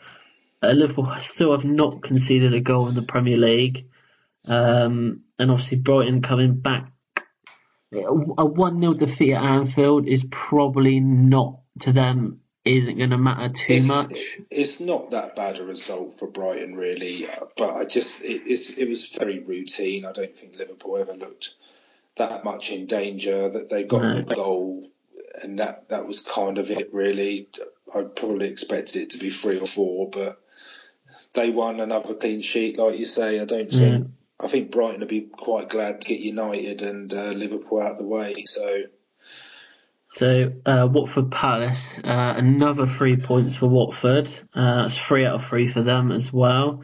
uh, 0.63 0.71
Liverpool 0.71 1.13
still 1.19 1.51
have 1.51 1.65
not 1.65 2.01
conceded 2.01 2.53
a 2.53 2.61
goal 2.61 2.87
in 2.87 2.95
the 2.95 3.01
Premier 3.01 3.37
League, 3.37 3.87
um, 4.45 5.23
and 5.37 5.51
obviously 5.51 5.77
Brighton 5.77 6.21
coming 6.21 6.55
back. 6.55 6.91
A 7.91 8.45
one 8.45 8.79
0 8.79 8.93
defeat 8.93 9.33
at 9.33 9.43
Anfield 9.43 10.07
is 10.07 10.25
probably 10.29 10.99
not 10.99 11.59
to 11.81 11.91
them. 11.91 12.41
Isn't 12.63 12.97
going 12.97 13.09
to 13.09 13.17
matter 13.17 13.51
too 13.51 13.73
it's, 13.73 13.87
much. 13.87 14.13
It's 14.51 14.79
not 14.79 15.11
that 15.11 15.35
bad 15.35 15.59
a 15.59 15.65
result 15.65 16.13
for 16.13 16.27
Brighton, 16.27 16.75
really. 16.75 17.25
But 17.57 17.73
I 17.73 17.85
just 17.85 18.21
it, 18.23 18.43
it 18.45 18.87
was 18.87 19.09
very 19.09 19.39
routine. 19.39 20.05
I 20.05 20.11
don't 20.11 20.35
think 20.35 20.55
Liverpool 20.55 20.97
ever 20.97 21.13
looked 21.13 21.55
that 22.19 22.43
much 22.45 22.71
in 22.71 22.85
danger. 22.85 23.49
That 23.49 23.69
they 23.69 23.83
got 23.83 24.03
No. 24.03 24.21
the 24.21 24.35
goal, 24.35 24.89
and 25.41 25.59
that 25.59 25.89
that 25.89 26.05
was 26.07 26.21
kind 26.21 26.57
of 26.59 26.69
it, 26.71 26.93
really. 26.93 27.49
I 27.93 28.03
probably 28.03 28.47
expected 28.47 29.01
it 29.01 29.09
to 29.11 29.17
be 29.17 29.31
three 29.31 29.59
or 29.59 29.65
four, 29.65 30.09
but 30.09 30.39
they 31.33 31.49
won 31.49 31.79
another 31.79 32.13
clean 32.13 32.41
sheet, 32.41 32.77
like 32.77 32.97
you 32.99 33.05
say. 33.05 33.39
I 33.39 33.45
don't 33.45 33.71
think. 33.71 34.07
I 34.41 34.47
think 34.47 34.71
Brighton 34.71 35.01
would 35.01 35.09
be 35.09 35.21
quite 35.21 35.67
glad 35.67 35.99
to 35.99 36.07
get 36.07 36.21
United 36.21 36.81
and 36.81 37.13
uh, 37.13 37.31
Liverpool 37.31 37.81
out 37.81 37.93
of 37.93 37.97
the 37.97 38.05
way. 38.05 38.33
So 38.45 38.83
So 40.13 40.53
uh, 40.65 40.87
Watford 40.89 41.29
Palace, 41.31 41.99
uh, 41.99 42.33
another 42.37 42.87
three 42.87 43.17
points 43.17 43.55
for 43.57 43.67
Watford. 43.67 44.29
Uh, 44.55 44.83
it's 44.85 44.97
three 44.97 45.25
out 45.25 45.35
of 45.35 45.45
three 45.45 45.67
for 45.67 45.81
them 45.81 46.11
as 46.11 46.31
well. 46.31 46.83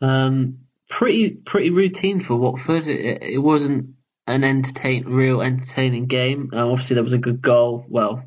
Um, 0.00 0.60
pretty 0.88 1.30
pretty 1.30 1.70
routine 1.70 2.20
for 2.20 2.36
Watford. 2.36 2.88
It, 2.88 3.22
it 3.22 3.38
wasn't 3.38 3.93
an 4.26 4.44
entertain 4.44 5.04
real 5.06 5.42
entertaining 5.42 6.06
game. 6.06 6.50
Uh, 6.52 6.68
obviously 6.70 6.94
there 6.94 7.02
was 7.02 7.12
a 7.12 7.18
good 7.18 7.42
goal. 7.42 7.84
Well, 7.88 8.24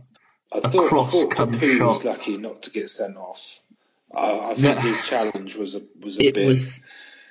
I 0.54 0.60
A 0.60 0.70
thought 0.70 0.94
I 0.94 1.06
thought 1.10 1.32
come 1.32 1.54
Capoue 1.54 1.88
was 1.88 2.04
lucky 2.04 2.38
not 2.38 2.63
to 2.63 2.72
get 2.72 2.89
sent 2.89 3.18
off. 3.18 3.60
I, 4.16 4.51
I 4.51 4.54
think 4.54 4.80
his 4.80 5.00
challenge 5.01 5.56
was 5.56 5.75
a 5.75 5.82
was 6.00 6.20
a 6.20 6.25
it 6.25 6.36
bit. 6.36 6.48
was 6.48 6.82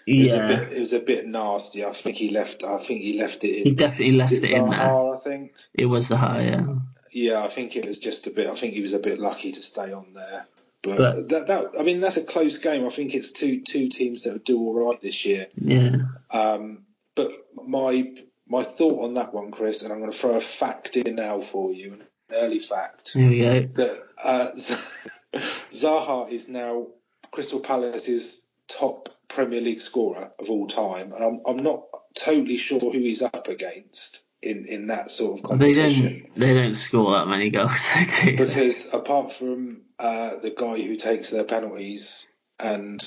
it 0.06 0.20
was 0.20 0.28
yeah. 0.28 0.44
a 0.44 0.48
bit. 0.48 0.72
It 0.72 0.80
was 0.80 0.92
a 0.92 1.00
bit 1.00 1.26
nasty. 1.26 1.84
I 1.84 1.90
think 1.92 2.16
he 2.16 2.30
left. 2.30 2.62
I 2.64 2.78
think 2.78 3.00
he 3.00 3.18
left 3.18 3.44
it 3.44 3.58
in. 3.58 3.64
He 3.64 3.72
definitely 3.72 4.16
left 4.16 4.32
Is 4.32 4.50
it 4.50 4.56
in 4.56 4.70
there. 4.70 5.12
I 5.12 5.16
think. 5.16 5.52
It 5.74 5.86
was 5.86 6.08
the 6.08 6.16
high. 6.16 6.42
Yeah. 6.42 6.66
Yeah, 7.12 7.42
I 7.42 7.48
think 7.48 7.76
it 7.76 7.86
was 7.86 7.98
just 7.98 8.26
a 8.26 8.30
bit. 8.30 8.46
I 8.46 8.54
think 8.54 8.74
he 8.74 8.82
was 8.82 8.92
a 8.92 8.98
bit 8.98 9.18
lucky 9.18 9.52
to 9.52 9.62
stay 9.62 9.92
on 9.92 10.12
there. 10.12 10.46
But, 10.82 10.98
But- 10.98 11.28
that, 11.30 11.46
that 11.46 11.80
I 11.80 11.82
mean 11.82 12.00
that's 12.00 12.18
a 12.18 12.22
close 12.22 12.58
game. 12.58 12.84
I 12.84 12.90
think 12.90 13.14
it's 13.14 13.32
two 13.32 13.62
two 13.62 13.88
teams 13.88 14.24
that 14.24 14.32
will 14.32 14.38
do 14.40 14.58
all 14.58 14.88
right 14.90 15.00
this 15.00 15.24
year. 15.24 15.48
Yeah. 15.56 15.96
Um, 16.30 16.84
but 17.14 17.30
my 17.66 18.12
my 18.48 18.62
thought 18.62 19.04
on 19.04 19.14
that 19.14 19.34
one, 19.34 19.50
Chris, 19.50 19.82
and 19.82 19.92
I'm 19.92 20.00
going 20.00 20.12
to 20.12 20.16
throw 20.16 20.36
a 20.36 20.40
fact 20.40 20.96
in 20.96 21.16
now 21.16 21.40
for 21.40 21.72
you, 21.72 21.94
an 21.94 22.04
early 22.30 22.58
fact. 22.58 23.12
Here 23.12 23.28
we 23.28 23.40
go. 23.40 23.68
that 23.74 24.02
uh, 24.22 24.50
Zaha 25.70 26.30
is 26.30 26.48
now 26.48 26.88
Crystal 27.30 27.60
Palace's 27.60 28.46
top 28.68 29.08
Premier 29.28 29.60
League 29.60 29.80
scorer 29.80 30.32
of 30.38 30.50
all 30.50 30.66
time, 30.66 31.12
and 31.12 31.24
I'm, 31.24 31.40
I'm 31.46 31.62
not 31.62 31.84
totally 32.14 32.56
sure 32.56 32.80
who 32.80 32.90
he's 32.90 33.22
up 33.22 33.48
against 33.48 34.24
in, 34.42 34.66
in 34.66 34.86
that 34.88 35.10
sort 35.10 35.38
of 35.38 35.44
competition. 35.44 36.04
They 36.04 36.10
don't 36.10 36.34
they 36.36 36.54
don't 36.54 36.74
score 36.74 37.14
that 37.14 37.28
many 37.28 37.50
goals. 37.50 37.88
Because 38.24 38.94
apart 38.94 39.32
from 39.32 39.82
uh, 39.98 40.36
the 40.36 40.50
guy 40.50 40.80
who 40.80 40.96
takes 40.96 41.30
their 41.30 41.44
penalties 41.44 42.30
and 42.58 43.00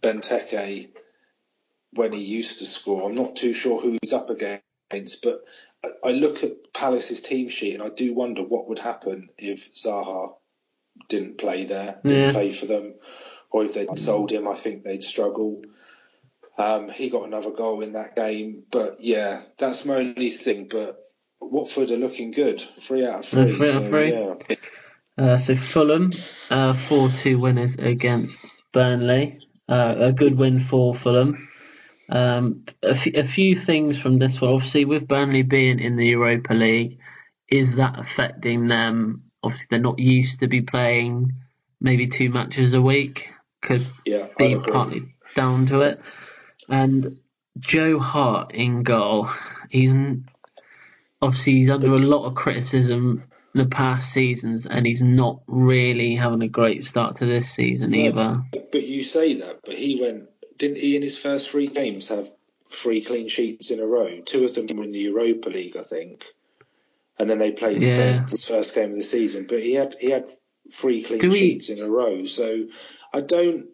Benteke, 0.00 0.88
when 1.94 2.12
he 2.12 2.22
used 2.22 2.58
to 2.58 2.66
score, 2.66 3.08
I'm 3.08 3.14
not 3.14 3.36
too 3.36 3.52
sure 3.52 3.80
who 3.80 3.98
he's 4.02 4.12
up 4.12 4.30
against. 4.30 5.22
But 5.22 5.36
I, 6.04 6.10
look 6.10 6.42
at 6.44 6.72
Palace's 6.72 7.20
team 7.20 7.48
sheet 7.48 7.74
and 7.74 7.82
I 7.82 7.88
do 7.88 8.14
wonder 8.14 8.42
what 8.42 8.68
would 8.68 8.78
happen 8.78 9.28
if 9.38 9.74
Zaha 9.74 10.34
didn't 11.08 11.38
play 11.38 11.64
there, 11.64 12.00
didn't 12.04 12.22
Yeah. 12.22 12.32
play 12.32 12.50
for 12.52 12.66
them, 12.66 12.94
or 13.50 13.64
if 13.64 13.74
they'd 13.74 13.98
sold 13.98 14.30
him. 14.30 14.46
I 14.48 14.54
think 14.54 14.84
they'd 14.84 15.04
struggle. 15.04 15.62
Um, 16.56 16.88
he 16.88 17.10
got 17.10 17.26
another 17.26 17.50
goal 17.50 17.80
in 17.80 17.92
that 17.92 18.14
game, 18.14 18.62
but 18.70 19.00
yeah, 19.00 19.42
that's 19.58 19.84
my 19.84 19.96
only 19.96 20.30
thing. 20.30 20.68
But 20.68 20.96
Watford 21.40 21.90
are 21.90 21.96
looking 21.96 22.30
good, 22.30 22.62
three 22.80 23.04
out 23.06 23.20
of 23.20 23.26
three. 23.26 23.56
three 23.56 23.68
out 23.68 23.76
of 23.76 23.82
so, 23.82 23.88
three. 23.88 24.12
Yeah. 24.12 24.56
Uh, 25.16 25.36
so 25.36 25.54
Fulham, 25.54 26.10
uh, 26.50 26.72
4-2 26.72 27.38
winners 27.38 27.76
against 27.76 28.40
Burnley. 28.72 29.40
Uh, 29.68 29.94
a 29.98 30.12
good 30.12 30.36
win 30.36 30.60
for 30.60 30.94
Fulham. 30.94 31.48
Um, 32.08 32.64
a, 32.82 32.90
f- 32.90 33.06
a 33.14 33.24
few 33.24 33.56
things 33.56 33.98
from 33.98 34.18
this 34.18 34.40
one. 34.40 34.52
Obviously, 34.52 34.84
with 34.84 35.08
Burnley 35.08 35.42
being 35.42 35.78
in 35.80 35.96
the 35.96 36.06
Europa 36.06 36.52
League, 36.54 36.98
is 37.48 37.76
that 37.76 37.98
affecting 37.98 38.68
them? 38.68 39.24
Obviously, 39.42 39.66
they're 39.70 39.80
not 39.80 39.98
used 39.98 40.40
to 40.40 40.46
be 40.46 40.62
playing 40.62 41.32
maybe 41.80 42.06
two 42.06 42.30
matches 42.30 42.74
a 42.74 42.80
week. 42.80 43.30
Could 43.62 43.86
Yeah, 44.04 44.26
be 44.36 44.56
partly 44.58 45.14
down 45.34 45.66
to 45.66 45.80
it. 45.80 46.00
And 46.68 47.18
Joe 47.58 47.98
Hart 47.98 48.52
in 48.54 48.82
goal. 48.82 49.28
He's 49.70 49.94
obviously 51.22 51.54
he's 51.54 51.70
under 51.70 51.92
a 51.92 51.98
lot 51.98 52.26
of 52.26 52.34
criticism 52.34 53.22
in 53.54 53.60
the 53.60 53.66
past 53.68 54.12
seasons, 54.12 54.66
and 54.66 54.84
he's 54.86 55.00
not 55.02 55.40
really 55.46 56.16
having 56.16 56.42
a 56.42 56.48
great 56.48 56.84
start 56.84 57.16
to 57.16 57.26
this 57.26 57.50
season 57.50 57.92
No. 57.92 57.98
either. 57.98 58.42
But 58.72 58.82
you 58.86 59.02
say 59.04 59.34
that, 59.34 59.60
but 59.64 59.74
he 59.74 60.00
went, 60.00 60.28
didn't 60.58 60.78
he 60.78 60.96
in 60.96 61.02
his 61.02 61.18
first 61.18 61.50
three 61.50 61.66
games 61.66 62.08
have 62.08 62.28
three 62.70 63.02
clean 63.02 63.28
sheets 63.28 63.70
in 63.70 63.80
a 63.80 63.86
row? 63.86 64.20
Two 64.20 64.44
of 64.44 64.54
them 64.54 64.76
were 64.76 64.84
in 64.84 64.92
the 64.92 64.98
Europa 65.00 65.48
League, 65.48 65.76
I 65.76 65.82
think. 65.82 66.24
And 67.18 67.28
then 67.30 67.38
they 67.38 67.52
played 67.52 67.82
Yeah. 67.82 68.26
His 68.28 68.46
first 68.46 68.74
game 68.74 68.90
of 68.90 68.96
the 68.96 69.02
season. 69.04 69.46
But 69.48 69.60
he 69.62 69.74
had 69.74 69.94
he 70.00 70.10
had 70.10 70.28
three 70.72 71.02
clean 71.02 71.20
Do 71.20 71.28
we- 71.28 71.38
sheets 71.38 71.68
in 71.68 71.78
a 71.80 71.88
row. 71.88 72.26
So 72.26 72.66
I 73.12 73.20
don't. 73.20 73.68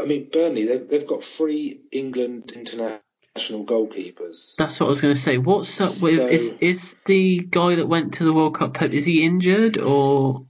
I 0.00 0.04
mean, 0.06 0.28
Burnley 0.30 0.66
they've, 0.66 0.86
they've 0.86 1.06
got 1.06 1.24
three 1.24 1.80
England 1.90 2.52
international 2.54 3.64
goalkeepers. 3.64 4.54
That's 4.56 4.78
what 4.78 4.86
I 4.86 4.88
was 4.88 5.00
going 5.00 5.14
to 5.14 5.20
say. 5.20 5.38
What's 5.38 5.80
up 5.80 6.02
with 6.02 6.16
So- 6.16 6.28
is 6.28 6.54
is 6.60 6.94
the 7.06 7.40
guy 7.40 7.74
that 7.76 7.88
went 7.88 8.14
to 8.14 8.24
the 8.24 8.32
World 8.32 8.54
Cup? 8.56 8.80
Is 8.82 9.04
he 9.04 9.24
injured 9.24 9.78
or 9.78 10.46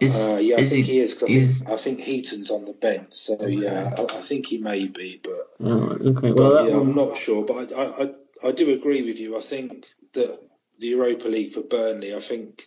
is 0.00 0.14
uh, 0.14 0.38
yeah, 0.40 0.56
I 0.56 0.64
think 0.66 0.86
he? 0.86 0.92
he, 0.92 1.00
is. 1.00 1.14
'cause 1.14 1.28
I, 1.28 1.32
is- 1.32 1.58
think, 1.58 1.70
I 1.70 1.76
think 1.76 2.00
Heaton's 2.00 2.50
on 2.50 2.64
the 2.64 2.72
bench. 2.72 3.14
So 3.14 3.46
yeah, 3.46 3.94
I, 3.96 4.02
I 4.02 4.20
think 4.20 4.46
he 4.46 4.58
may 4.58 4.86
be, 4.86 5.20
but 5.22 5.48
Oh, 5.60 5.90
okay. 5.90 6.32
Well, 6.32 6.34
But 6.34 6.68
yeah, 6.68 6.76
one, 6.76 6.88
I'm 6.90 6.94
not 6.94 7.16
sure, 7.16 7.44
but 7.44 7.72
I, 7.72 8.04
I, 8.04 8.14
I, 8.48 8.52
do 8.52 8.70
agree 8.72 9.02
with 9.02 9.18
you. 9.20 9.36
I 9.38 9.40
think 9.40 9.86
that 10.14 10.38
the 10.78 10.86
Europa 10.88 11.28
League 11.28 11.52
for 11.52 11.62
Burnley, 11.62 12.14
I 12.14 12.20
think, 12.20 12.66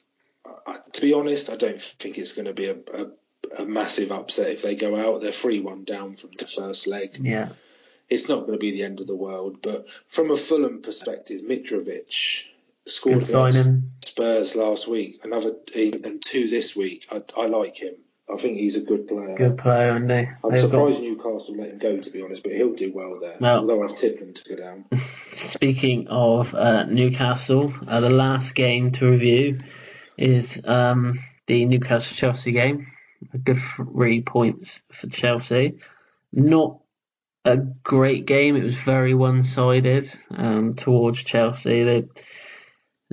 I, 0.66 0.80
to 0.94 1.02
be 1.02 1.14
honest, 1.14 1.50
I 1.50 1.56
don't 1.56 1.82
think 1.82 2.18
it's 2.18 2.34
going 2.34 2.46
to 2.46 2.54
be 2.54 2.68
a, 2.68 2.76
a, 2.94 3.64
a 3.64 3.66
massive 3.66 4.12
upset 4.12 4.52
if 4.52 4.62
they 4.62 4.76
go 4.76 4.96
out. 4.96 5.22
They're 5.22 5.32
3 5.32 5.60
1 5.60 5.84
down 5.84 6.16
from 6.16 6.32
the 6.38 6.48
first 6.48 6.88
leg. 6.88 7.18
Yeah. 7.20 7.50
It's 8.10 8.30
not 8.30 8.42
going 8.42 8.54
to 8.54 8.58
be 8.60 8.72
the 8.72 8.84
end 8.84 9.00
of 9.00 9.08
the 9.08 9.16
world. 9.16 9.62
But 9.62 9.86
from 10.08 10.30
a 10.32 10.36
Fulham 10.38 10.82
perspective, 10.82 11.42
Mitrovic 11.42 12.46
scored 12.88 13.30
against. 13.30 13.70
Spurs 14.06 14.56
last 14.56 14.88
week, 14.88 15.20
another 15.24 15.52
and 15.76 16.22
two 16.22 16.48
this 16.48 16.76
week. 16.76 17.06
I, 17.12 17.22
I 17.38 17.48
like 17.48 17.78
him. 17.78 17.96
I 18.32 18.38
think 18.38 18.58
he's 18.58 18.76
a 18.76 18.82
good 18.82 19.08
player. 19.08 19.36
Good 19.36 19.58
player, 19.58 19.92
and 19.92 20.10
they. 20.10 20.28
I'm 20.44 20.52
they've 20.52 20.62
got- 20.62 20.72
surprised 20.72 21.02
Newcastle 21.02 21.56
let 21.58 21.70
him 21.72 21.78
go, 21.78 21.98
to 22.00 22.10
be 22.10 22.24
honest, 22.24 22.44
but 22.44 22.54
he'll 22.54 22.74
do 22.74 22.92
well 22.94 23.20
there. 23.20 23.38
Well- 23.40 23.60
although 23.60 23.84
I've 23.84 23.96
tipped 23.96 24.20
them 24.20 24.34
to 24.34 24.50
go 24.50 24.56
down. 24.56 24.86
Speaking 25.32 26.08
of 26.08 26.56
uh, 26.56 26.86
Newcastle, 26.86 27.74
uh, 27.88 28.00
the 28.00 28.10
last 28.10 28.56
game 28.56 28.92
to 28.94 29.10
review 29.10 29.60
is 30.18 30.60
um, 30.66 31.20
the 31.48 31.66
Newcastle 31.66 32.16
Chelsea 32.16 32.52
game. 32.52 32.88
A 33.34 33.38
good 33.38 33.58
three 33.76 34.22
points 34.22 34.82
for 34.92 35.08
Chelsea. 35.08 35.80
Not 36.32 36.80
a 37.44 37.58
great 37.58 38.26
game. 38.26 38.56
It 38.56 38.64
was 38.64 38.76
very 38.76 39.14
one 39.14 39.44
sided 39.44 40.10
um, 40.32 40.74
towards 40.76 41.24
Chelsea. 41.24 41.84
They, 41.84 42.06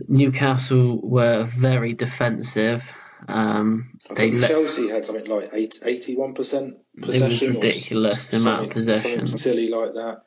Newcastle 0.08 1.00
were 1.02 1.44
very 1.44 1.94
defensive. 1.94 2.82
Um, 3.28 3.92
I 4.11 4.14
they 4.14 4.30
think 4.30 4.42
let, 4.42 4.50
Chelsea 4.50 4.88
had 4.88 5.04
something 5.04 5.26
like 5.26 5.50
eight, 5.52 5.78
81% 5.82 5.92
it 5.92 6.76
was 6.96 7.20
possession. 7.20 7.54
ridiculous 7.54 8.28
the 8.28 8.38
amount 8.38 8.64
of 8.66 8.70
possession. 8.70 9.26
Silly 9.26 9.68
like 9.68 9.92
that. 9.94 10.22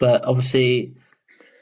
but 0.00 0.24
obviously 0.24 0.94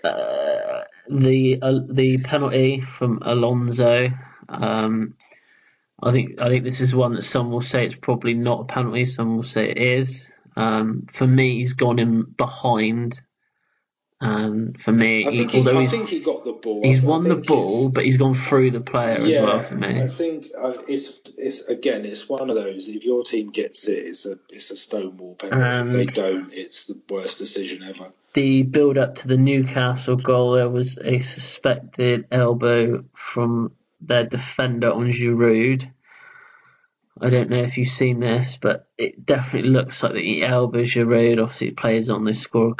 uh, 0.02 0.82
the 1.10 1.58
uh, 1.60 1.80
the 1.90 2.18
penalty 2.18 2.80
from 2.80 3.18
Alonso. 3.22 4.10
Um, 4.48 5.14
I 6.02 6.10
think 6.12 6.40
I 6.40 6.48
think 6.48 6.64
this 6.64 6.80
is 6.80 6.94
one 6.94 7.14
that 7.14 7.22
some 7.22 7.50
will 7.50 7.60
say 7.60 7.84
it's 7.84 7.94
probably 7.94 8.34
not 8.34 8.62
a 8.62 8.64
penalty. 8.64 9.04
Some 9.04 9.36
will 9.36 9.42
say 9.42 9.70
it 9.70 9.78
is. 9.78 10.32
Um, 10.56 11.06
for 11.10 11.26
me, 11.26 11.58
he's 11.58 11.74
gone 11.74 11.98
in 11.98 12.22
behind. 12.22 13.20
And 14.24 14.80
for 14.80 14.92
me, 14.92 15.26
I 15.26 15.30
think, 15.32 15.50
he, 15.50 15.58
although 15.58 15.78
I 15.78 15.80
he's, 15.80 15.90
think 15.90 16.08
he 16.08 16.20
got 16.20 16.44
the 16.44 16.52
ball. 16.52 16.80
he's 16.84 17.02
won 17.02 17.24
the 17.24 17.34
ball, 17.34 17.90
but 17.90 18.04
he's 18.04 18.18
gone 18.18 18.34
through 18.34 18.70
the 18.70 18.80
player 18.80 19.16
as 19.18 19.26
well. 19.26 19.60
For 19.62 19.74
me, 19.74 20.00
I 20.00 20.06
think 20.06 20.46
uh, 20.56 20.72
it's 20.86 21.18
it's 21.36 21.66
again 21.66 22.04
it's 22.04 22.28
one 22.28 22.48
of 22.48 22.54
those. 22.54 22.86
If 22.88 23.02
your 23.02 23.24
team 23.24 23.50
gets 23.50 23.88
it, 23.88 23.98
it's 23.98 24.24
a 24.26 24.38
it's 24.48 24.70
a 24.70 24.76
stonewall 24.76 25.34
penalty. 25.34 25.90
if 25.90 25.96
they 25.96 26.06
don't, 26.06 26.52
it's 26.52 26.86
the 26.86 27.00
worst 27.10 27.38
decision 27.38 27.82
ever. 27.82 28.12
the 28.34 28.62
build 28.62 28.96
up 28.96 29.16
to 29.16 29.28
the 29.28 29.36
Newcastle 29.36 30.14
goal, 30.14 30.52
there 30.52 30.70
was 30.70 30.98
a 30.98 31.18
suspected 31.18 32.26
elbow 32.30 33.04
from 33.14 33.72
their 34.00 34.24
defender 34.24 34.92
on 34.92 35.10
Giroud. 35.10 35.90
I 37.20 37.28
don't 37.28 37.50
know 37.50 37.62
if 37.62 37.76
you've 37.76 37.88
seen 37.88 38.20
this, 38.20 38.56
but 38.56 38.88
it 38.96 39.26
definitely 39.26 39.70
looks 39.70 40.00
like 40.02 40.12
the 40.12 40.22
he 40.22 40.44
elbows 40.44 40.92
Giroud. 40.92 41.42
Obviously, 41.42 41.72
plays 41.72 42.08
on 42.08 42.24
this 42.24 42.40
score 42.40 42.70
a 42.70 42.74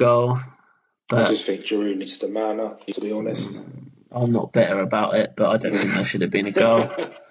goal, 1.16 1.20
I 1.20 1.28
just 1.28 1.44
think 1.44 1.62
Giroud 1.62 1.96
needs 1.96 2.18
to 2.18 2.28
man 2.28 2.60
up. 2.60 2.86
To 2.86 3.00
be 3.00 3.12
honest. 3.12 3.62
I'm 4.10 4.32
not 4.32 4.52
bitter 4.52 4.80
about 4.80 5.16
it. 5.16 5.34
But 5.36 5.50
I 5.50 5.56
don't 5.56 5.72
think 5.72 5.92
that 5.94 6.06
should 6.06 6.22
have 6.22 6.30
been 6.30 6.46
a 6.46 6.52
goal. 6.52 6.90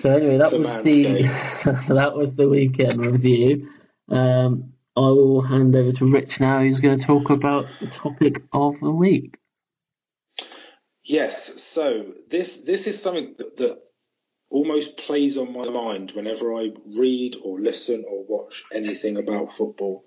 So 0.00 0.10
anyway, 0.10 0.38
that 0.38 0.52
was 0.52 0.82
the 0.82 1.22
that 1.94 2.14
was 2.14 2.36
the 2.36 2.48
weekend 2.48 2.98
review. 2.98 3.70
Um, 4.10 4.74
I 4.94 5.00
will 5.00 5.40
hand 5.40 5.74
over 5.74 5.92
to 5.92 6.10
Rich 6.10 6.40
now. 6.40 6.60
Who's 6.60 6.80
going 6.80 6.98
to 6.98 7.04
talk 7.04 7.30
about 7.30 7.66
the 7.80 7.86
topic 7.86 8.42
of 8.52 8.78
the 8.80 8.90
week. 8.90 9.38
Yes, 11.04 11.62
so 11.62 12.12
this 12.28 12.56
this 12.56 12.86
is 12.86 13.00
something 13.00 13.34
that, 13.38 13.56
that 13.58 13.78
almost 14.50 14.96
plays 14.96 15.38
on 15.38 15.52
my 15.52 15.68
mind 15.68 16.12
whenever 16.12 16.54
I 16.54 16.72
read 16.84 17.36
or 17.42 17.60
listen 17.60 18.04
or 18.08 18.24
watch 18.24 18.64
anything 18.72 19.16
about 19.16 19.52
football, 19.52 20.04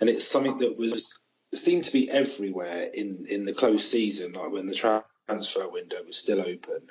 and 0.00 0.08
it's 0.08 0.26
something 0.26 0.58
that 0.58 0.76
was 0.76 1.18
seemed 1.56 1.84
to 1.84 1.92
be 1.92 2.10
everywhere 2.10 2.82
in 2.92 3.26
in 3.28 3.44
the 3.44 3.52
close 3.52 3.88
season, 3.90 4.32
like 4.32 4.50
when 4.50 4.66
the 4.66 4.74
transfer 4.74 5.68
window 5.68 6.02
was 6.06 6.16
still 6.16 6.40
open. 6.40 6.82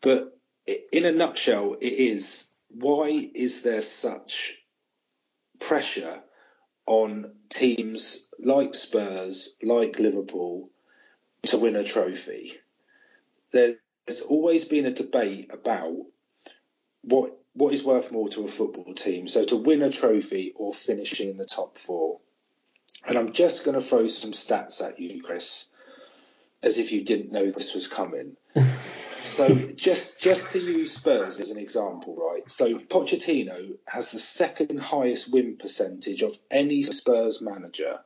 But 0.00 0.36
in 0.66 1.04
a 1.04 1.12
nutshell, 1.12 1.74
it 1.80 1.92
is 1.92 2.56
why 2.68 3.30
is 3.34 3.62
there 3.62 3.82
such 3.82 4.56
pressure 5.60 6.22
on 6.86 7.34
teams 7.48 8.28
like 8.38 8.74
Spurs, 8.74 9.56
like 9.62 9.98
Liverpool, 9.98 10.70
to 11.44 11.58
win 11.58 11.76
a 11.76 11.84
trophy? 11.84 12.58
there's 13.52 14.22
always 14.22 14.64
been 14.64 14.86
a 14.86 14.90
debate 14.90 15.50
about 15.52 15.94
what 17.02 17.38
what 17.54 17.74
is 17.74 17.84
worth 17.84 18.10
more 18.10 18.28
to 18.30 18.46
a 18.46 18.48
football 18.48 18.94
team. 18.94 19.28
So 19.28 19.44
to 19.44 19.56
win 19.56 19.82
a 19.82 19.90
trophy 19.90 20.52
or 20.56 20.72
finishing 20.72 21.28
in 21.28 21.36
the 21.36 21.44
top 21.44 21.76
four. 21.76 22.20
And 23.06 23.18
I'm 23.18 23.32
just 23.32 23.64
going 23.64 23.74
to 23.74 23.82
throw 23.82 24.06
some 24.06 24.32
stats 24.32 24.82
at 24.82 25.00
you, 25.00 25.22
Chris, 25.22 25.66
as 26.62 26.78
if 26.78 26.92
you 26.92 27.04
didn't 27.04 27.32
know 27.32 27.50
this 27.50 27.74
was 27.74 27.88
coming. 27.88 28.36
so 29.22 29.54
just 29.74 30.20
just 30.20 30.52
to 30.52 30.60
use 30.60 30.92
Spurs 30.92 31.40
as 31.40 31.50
an 31.50 31.58
example, 31.58 32.16
right? 32.16 32.48
So 32.50 32.78
Pochettino 32.78 33.76
has 33.86 34.12
the 34.12 34.18
second 34.18 34.78
highest 34.78 35.32
win 35.32 35.56
percentage 35.56 36.22
of 36.22 36.38
any 36.50 36.82
Spurs 36.82 37.40
manager. 37.40 38.00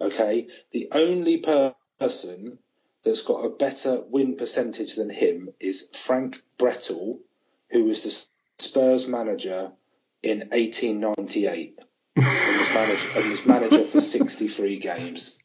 Okay, 0.00 0.48
the 0.70 0.88
only 0.92 1.38
person 1.38 2.58
that's 3.02 3.22
got 3.22 3.44
a 3.44 3.50
better 3.50 4.00
win 4.00 4.36
percentage 4.36 4.94
than 4.94 5.10
him 5.10 5.50
is 5.58 5.88
Frank 5.94 6.42
Brettell, 6.58 7.18
who 7.70 7.84
was 7.84 8.02
the 8.02 8.26
Spurs 8.62 9.08
manager 9.08 9.72
in 10.22 10.40
1898 10.40 11.78
and 12.24 12.58
was 12.58 12.74
manager, 12.74 13.08
and 13.16 13.30
was 13.30 13.46
manager 13.46 13.84
for 13.84 14.00
63 14.00 14.78
games. 14.78 15.38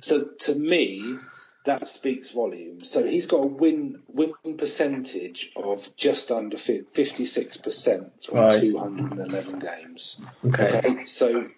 So 0.00 0.24
to 0.40 0.54
me, 0.54 1.18
that 1.64 1.88
speaks 1.88 2.30
volumes. 2.30 2.90
So 2.90 3.04
he's 3.04 3.26
got 3.26 3.38
a 3.42 3.46
win 3.46 4.02
win 4.08 4.34
percentage 4.56 5.52
of 5.56 5.94
just 5.96 6.30
under 6.30 6.56
56% 6.56 8.32
on 8.32 8.38
Right. 8.38 8.60
211 8.60 9.58
games. 9.58 10.20
Okay. 10.44 10.78
Okay, 10.78 11.04
so 11.04 11.48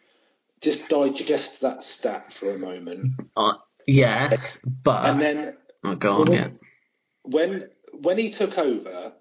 just 0.60 0.88
digest 0.88 1.60
that 1.60 1.82
stat 1.82 2.32
for 2.32 2.52
a 2.52 2.58
moment, 2.58 3.12
Uh, 3.36 3.54
yes, 3.86 4.58
but 4.82 5.06
and 5.06 5.20
then 5.20 5.56
oh, 5.84 5.94
go 5.94 6.22
on. 6.22 6.32
Yeah. 6.32 6.48
when 7.22 7.68
when 7.92 8.18
he 8.18 8.30
took 8.30 8.58
over 8.58 9.12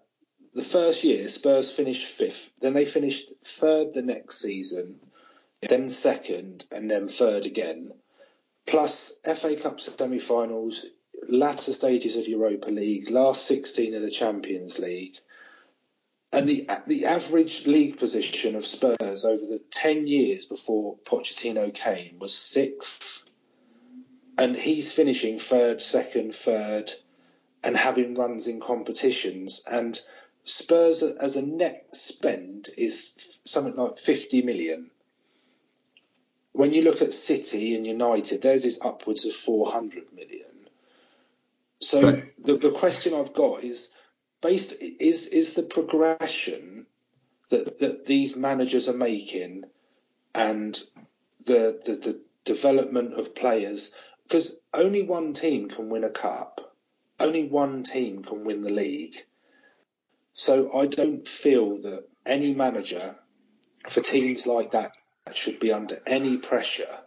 the 0.54 0.64
first 0.64 1.04
year, 1.04 1.28
Spurs 1.28 1.70
finished 1.70 2.06
fifth. 2.06 2.52
Then 2.60 2.74
they 2.74 2.86
finished 2.86 3.32
third 3.44 3.94
the 3.94 4.02
next 4.02 4.40
season, 4.42 5.00
then 5.62 5.90
second, 5.90 6.66
and 6.72 6.90
then 6.90 7.08
third 7.08 7.46
again. 7.46 7.94
Plus 8.66 9.14
FA 9.24 9.56
Cup 9.56 9.80
semi-finals, 9.80 10.86
latter 11.28 11.74
stages 11.74 12.16
of 12.16 12.28
Europa 12.28 12.70
League, 12.70 13.10
last 13.10 13.46
16 13.46 13.96
of 13.96 14.02
the 14.02 14.12
Champions 14.12 14.78
League. 14.80 15.18
And 16.34 16.48
the 16.48 16.68
the 16.86 17.06
average 17.06 17.66
league 17.66 17.98
position 17.98 18.56
of 18.56 18.66
Spurs 18.66 19.26
over 19.26 19.46
the 19.46 19.62
10 19.72 20.08
years 20.08 20.46
before 20.46 20.98
Pochettino 20.98 21.74
came 21.74 22.20
was 22.20 22.36
sixth. 22.36 23.24
And 24.38 24.56
he's 24.56 24.94
finishing 24.94 25.40
third, 25.40 25.82
second, 25.82 26.36
third, 26.36 26.92
and 27.64 27.76
having 27.76 28.14
runs 28.14 28.48
in 28.48 28.60
competitions. 28.60 29.64
And 29.66 30.00
Spurs 30.44 31.02
as 31.02 31.38
a 31.38 31.42
net 31.42 31.88
spend 31.94 32.70
is 32.78 33.40
something 33.46 33.76
like 33.76 33.98
50 33.98 34.42
million. 34.44 34.92
When 36.58 36.74
you 36.74 36.82
look 36.82 37.02
at 37.02 37.14
City 37.14 37.76
and 37.76 37.86
United, 37.86 38.42
theirs 38.42 38.66
is 38.66 38.82
upwards 38.84 39.26
of 39.26 39.34
400 39.34 40.14
million. 40.14 40.70
So 41.80 42.02
Right. 42.04 42.44
the, 42.44 42.56
the 42.56 42.72
question 42.72 43.14
I've 43.14 43.34
got 43.34 43.64
is 43.64 43.90
based 44.42 44.74
is 44.82 45.28
is 45.28 45.54
the 45.54 45.64
progression 45.64 46.88
that, 47.50 47.80
that 47.80 48.06
these 48.06 48.36
managers 48.36 48.90
are 48.90 48.98
making 48.98 49.66
and 50.36 50.80
the, 51.46 51.80
the 51.86 51.94
the 51.94 52.22
development 52.46 53.14
of 53.14 53.36
players 53.36 53.92
because 54.24 54.58
only 54.74 55.04
one 55.04 55.34
team 55.34 55.70
can 55.70 55.90
win 55.90 56.04
a 56.04 56.10
cup 56.10 56.62
only 57.20 57.48
one 57.48 57.84
team 57.84 58.24
can 58.24 58.44
win 58.44 58.62
the 58.62 58.70
league. 58.72 59.16
So 60.34 60.78
I 60.78 60.86
don't 60.86 61.28
feel 61.28 61.82
that 61.82 62.08
any 62.26 62.54
manager 62.54 63.18
for 63.90 64.02
teams 64.02 64.46
like 64.46 64.72
that 64.72 64.92
should 65.36 65.60
be 65.60 65.72
under 65.72 66.02
any 66.06 66.38
pressure 66.38 66.98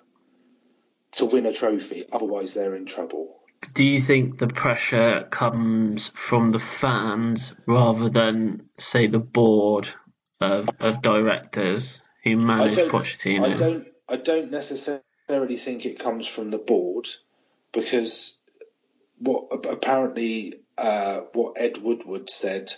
to 1.12 1.26
win 1.26 1.46
a 1.46 1.52
trophy. 1.52 2.04
Otherwise, 2.12 2.54
they're 2.54 2.76
in 2.76 2.86
trouble. 2.86 3.36
Do 3.74 3.84
you 3.84 4.00
think 4.00 4.38
the 4.38 4.48
pressure 4.48 5.28
comes 5.30 6.08
from 6.14 6.50
the 6.50 6.58
fans 6.58 7.54
rather 7.66 8.08
than, 8.08 8.68
say, 8.78 9.06
the 9.06 9.18
board 9.18 9.88
of, 10.40 10.68
of 10.80 11.02
directors 11.02 12.02
who 12.24 12.36
manage 12.36 12.78
I 12.78 12.88
Pochettino? 12.88 13.52
I 13.52 13.54
don't. 13.54 13.86
I 14.08 14.16
don't 14.16 14.50
necessarily 14.50 15.56
think 15.56 15.86
it 15.86 16.00
comes 16.00 16.26
from 16.26 16.50
the 16.50 16.58
board 16.58 17.08
because 17.72 18.36
what 19.18 19.64
apparently 19.66 20.62
uh, 20.76 21.20
what 21.32 21.60
Ed 21.60 21.78
Woodward 21.78 22.28
said 22.28 22.72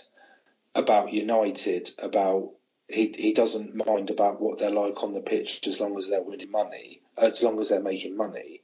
about 0.75 1.13
United 1.13 1.89
about 2.01 2.51
he 2.93 3.13
he 3.17 3.33
doesn't 3.33 3.85
mind 3.87 4.09
about 4.09 4.39
what 4.39 4.59
they're 4.59 4.69
like 4.69 5.03
on 5.03 5.13
the 5.13 5.19
pitch 5.19 5.67
as 5.67 5.79
long 5.79 5.97
as 5.97 6.07
they're 6.07 6.21
winning 6.21 6.51
money, 6.51 7.01
as 7.17 7.43
long 7.43 7.59
as 7.59 7.69
they're 7.69 7.81
making 7.81 8.15
money. 8.15 8.61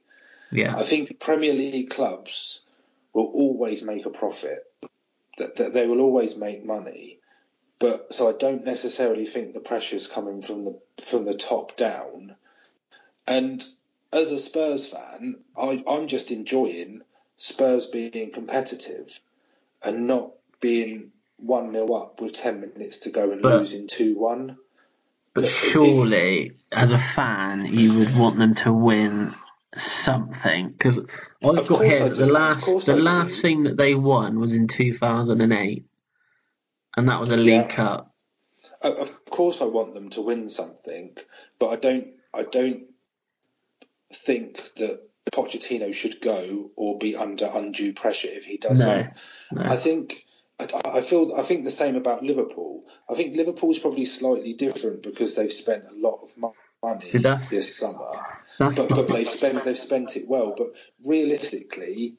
Yeah. 0.52 0.76
I 0.76 0.84
think 0.84 1.20
Premier 1.20 1.52
League 1.52 1.90
clubs 1.90 2.62
will 3.12 3.26
always 3.26 3.82
make 3.82 4.06
a 4.06 4.10
profit. 4.10 4.64
That, 5.38 5.56
that 5.56 5.72
they 5.72 5.86
will 5.86 6.00
always 6.00 6.36
make 6.36 6.64
money. 6.64 7.18
But 7.78 8.12
so 8.12 8.28
I 8.28 8.32
don't 8.32 8.64
necessarily 8.64 9.24
think 9.24 9.52
the 9.52 9.60
pressure's 9.60 10.06
coming 10.06 10.42
from 10.42 10.64
the 10.64 10.78
from 11.02 11.24
the 11.24 11.34
top 11.34 11.76
down. 11.76 12.36
And 13.26 13.66
as 14.12 14.30
a 14.32 14.38
Spurs 14.38 14.86
fan, 14.86 15.36
I, 15.56 15.82
I'm 15.88 16.08
just 16.08 16.30
enjoying 16.30 17.02
Spurs 17.36 17.86
being 17.86 18.32
competitive 18.32 19.18
and 19.82 20.06
not 20.06 20.32
being 20.60 21.12
one 21.42 21.72
0 21.72 21.86
up 21.94 22.20
with 22.20 22.32
ten 22.32 22.60
minutes 22.60 22.98
to 22.98 23.10
go 23.10 23.30
and 23.30 23.42
But- 23.42 23.58
losing 23.58 23.86
two 23.86 24.18
one. 24.18 24.56
But 25.32 25.44
if- 25.44 25.50
surely, 25.52 26.52
as 26.72 26.90
a 26.90 26.98
fan, 26.98 27.66
you 27.66 27.98
would 27.98 28.16
want 28.16 28.38
them 28.38 28.54
to 28.56 28.72
win 28.72 29.34
something 29.76 30.68
because 30.70 30.98
I've 30.98 31.68
got 31.68 31.84
here 31.84 32.08
the 32.08 32.26
last 32.26 32.66
the 32.86 32.94
I 32.94 32.96
last 32.96 33.36
do. 33.36 33.42
thing 33.42 33.62
that 33.64 33.76
they 33.76 33.94
won 33.94 34.40
was 34.40 34.52
in 34.52 34.66
2008, 34.66 35.84
and 36.96 37.08
that 37.08 37.20
was 37.20 37.30
a 37.30 37.36
League 37.36 37.46
Yeah. 37.54 37.68
Cup. 37.68 38.14
Of 38.82 39.24
course, 39.26 39.60
I 39.60 39.66
want 39.66 39.94
them 39.94 40.08
to 40.10 40.22
win 40.22 40.48
something, 40.48 41.16
but 41.58 41.68
I 41.68 41.76
don't. 41.76 42.08
I 42.34 42.42
don't 42.44 42.84
think 44.12 44.56
that 44.74 45.00
Pochettino 45.32 45.92
should 45.94 46.20
go 46.20 46.70
or 46.76 46.98
be 46.98 47.14
under 47.14 47.48
undue 47.52 47.92
pressure 47.92 48.28
if 48.28 48.44
he 48.44 48.56
doesn't. 48.56 49.10
No, 49.52 49.62
I 49.62 49.76
think. 49.76 50.24
I, 50.60 50.98
I 50.98 51.00
feel. 51.00 51.34
I 51.36 51.42
think 51.42 51.64
the 51.64 51.70
same 51.70 51.96
about 51.96 52.22
Liverpool. 52.22 52.84
I 53.08 53.14
think 53.14 53.36
Liverpool's 53.36 53.78
probably 53.78 54.04
slightly 54.04 54.52
different 54.54 55.02
because 55.02 55.34
they've 55.36 55.52
spent 55.52 55.84
a 55.90 55.94
lot 55.94 56.20
of 56.22 56.36
mo- 56.36 56.54
money 56.82 57.06
See, 57.06 57.18
this 57.18 57.76
summer, 57.76 58.12
but 58.58 58.88
but 58.88 59.08
they've 59.08 59.28
spent 59.28 59.64
they've 59.64 59.76
spent 59.76 60.16
it 60.16 60.28
well. 60.28 60.54
But 60.56 60.74
realistically, 61.06 62.16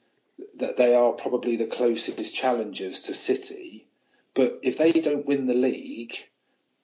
that 0.58 0.76
they 0.76 0.94
are 0.94 1.12
probably 1.12 1.56
the 1.56 1.66
closest 1.66 2.34
challengers 2.34 3.02
to 3.02 3.14
City. 3.14 3.86
But 4.34 4.60
if 4.62 4.78
they 4.78 4.90
don't 4.92 5.26
win 5.26 5.46
the 5.46 5.54
league, 5.54 6.14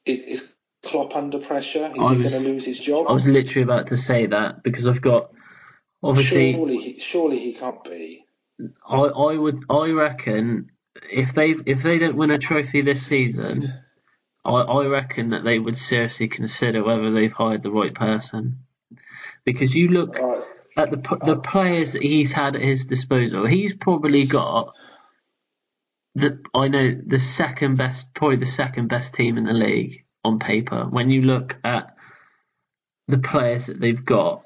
is, 0.04 0.20
is 0.20 0.54
Klopp 0.82 1.16
under 1.16 1.38
pressure? 1.38 1.90
Is 1.94 2.06
I 2.06 2.14
he 2.14 2.22
was- 2.22 2.32
going 2.32 2.44
to 2.44 2.50
lose 2.50 2.64
his 2.64 2.78
job? 2.78 3.06
I 3.08 3.12
was 3.12 3.26
literally 3.26 3.62
about 3.62 3.88
to 3.88 3.96
say 3.96 4.26
that 4.26 4.62
because 4.62 4.86
I've 4.86 5.00
got 5.00 5.32
obviously 6.02 6.52
surely, 6.52 6.76
he, 6.78 7.00
surely 7.00 7.38
he 7.38 7.54
can't 7.54 7.82
be. 7.84 8.24
I, 8.86 8.96
I 8.96 9.36
would 9.36 9.58
I 9.70 9.90
reckon 9.90 10.70
if 11.10 11.32
they 11.34 11.54
if 11.66 11.82
they 11.82 11.98
don't 11.98 12.16
win 12.16 12.30
a 12.30 12.38
trophy 12.38 12.82
this 12.82 13.06
season, 13.06 13.72
I, 14.44 14.50
I 14.60 14.86
reckon 14.86 15.30
that 15.30 15.44
they 15.44 15.58
would 15.58 15.76
seriously 15.76 16.28
consider 16.28 16.82
whether 16.84 17.10
they've 17.10 17.32
hired 17.32 17.62
the 17.62 17.70
right 17.70 17.94
person. 17.94 18.60
Because 19.44 19.74
you 19.74 19.88
look 19.88 20.18
Right. 20.18 20.44
at 20.76 20.90
the 20.90 20.98
p- 20.98 21.16
the 21.24 21.36
uh, 21.36 21.40
players 21.40 21.92
that 21.92 22.02
he's 22.02 22.32
had 22.32 22.56
at 22.56 22.62
his 22.62 22.84
disposal, 22.84 23.46
he's 23.46 23.74
probably 23.74 24.26
got 24.26 24.74
the 26.14 26.40
I 26.54 26.68
know 26.68 27.00
the 27.06 27.18
second 27.18 27.76
best, 27.76 28.12
probably 28.14 28.36
the 28.36 28.46
second 28.46 28.88
best 28.88 29.14
team 29.14 29.38
in 29.38 29.44
the 29.44 29.52
league 29.52 30.04
on 30.24 30.38
paper. 30.38 30.84
When 30.88 31.10
you 31.10 31.22
look 31.22 31.56
at 31.64 31.94
the 33.06 33.18
players 33.18 33.66
that 33.66 33.80
they've 33.80 34.04
got, 34.04 34.42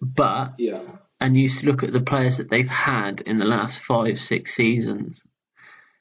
but 0.00 0.54
Yeah. 0.58 0.80
and 1.20 1.36
you 1.36 1.48
look 1.62 1.82
at 1.82 1.92
the 1.92 2.00
players 2.00 2.38
that 2.38 2.48
they've 2.50 2.66
had 2.68 3.20
in 3.20 3.38
the 3.38 3.44
last 3.44 3.80
five, 3.80 4.18
six 4.18 4.54
seasons. 4.54 5.22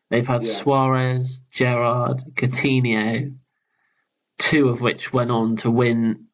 They've 0.09 0.25
had 0.25 0.43
Yeah. 0.43 0.53
Suarez, 0.53 1.39
Gerrard, 1.51 2.21
Coutinho, 2.35 3.35
two 4.37 4.69
of 4.69 4.81
which 4.81 5.13
went 5.13 5.31
on 5.31 5.57
to 5.57 5.69
win 5.71 6.25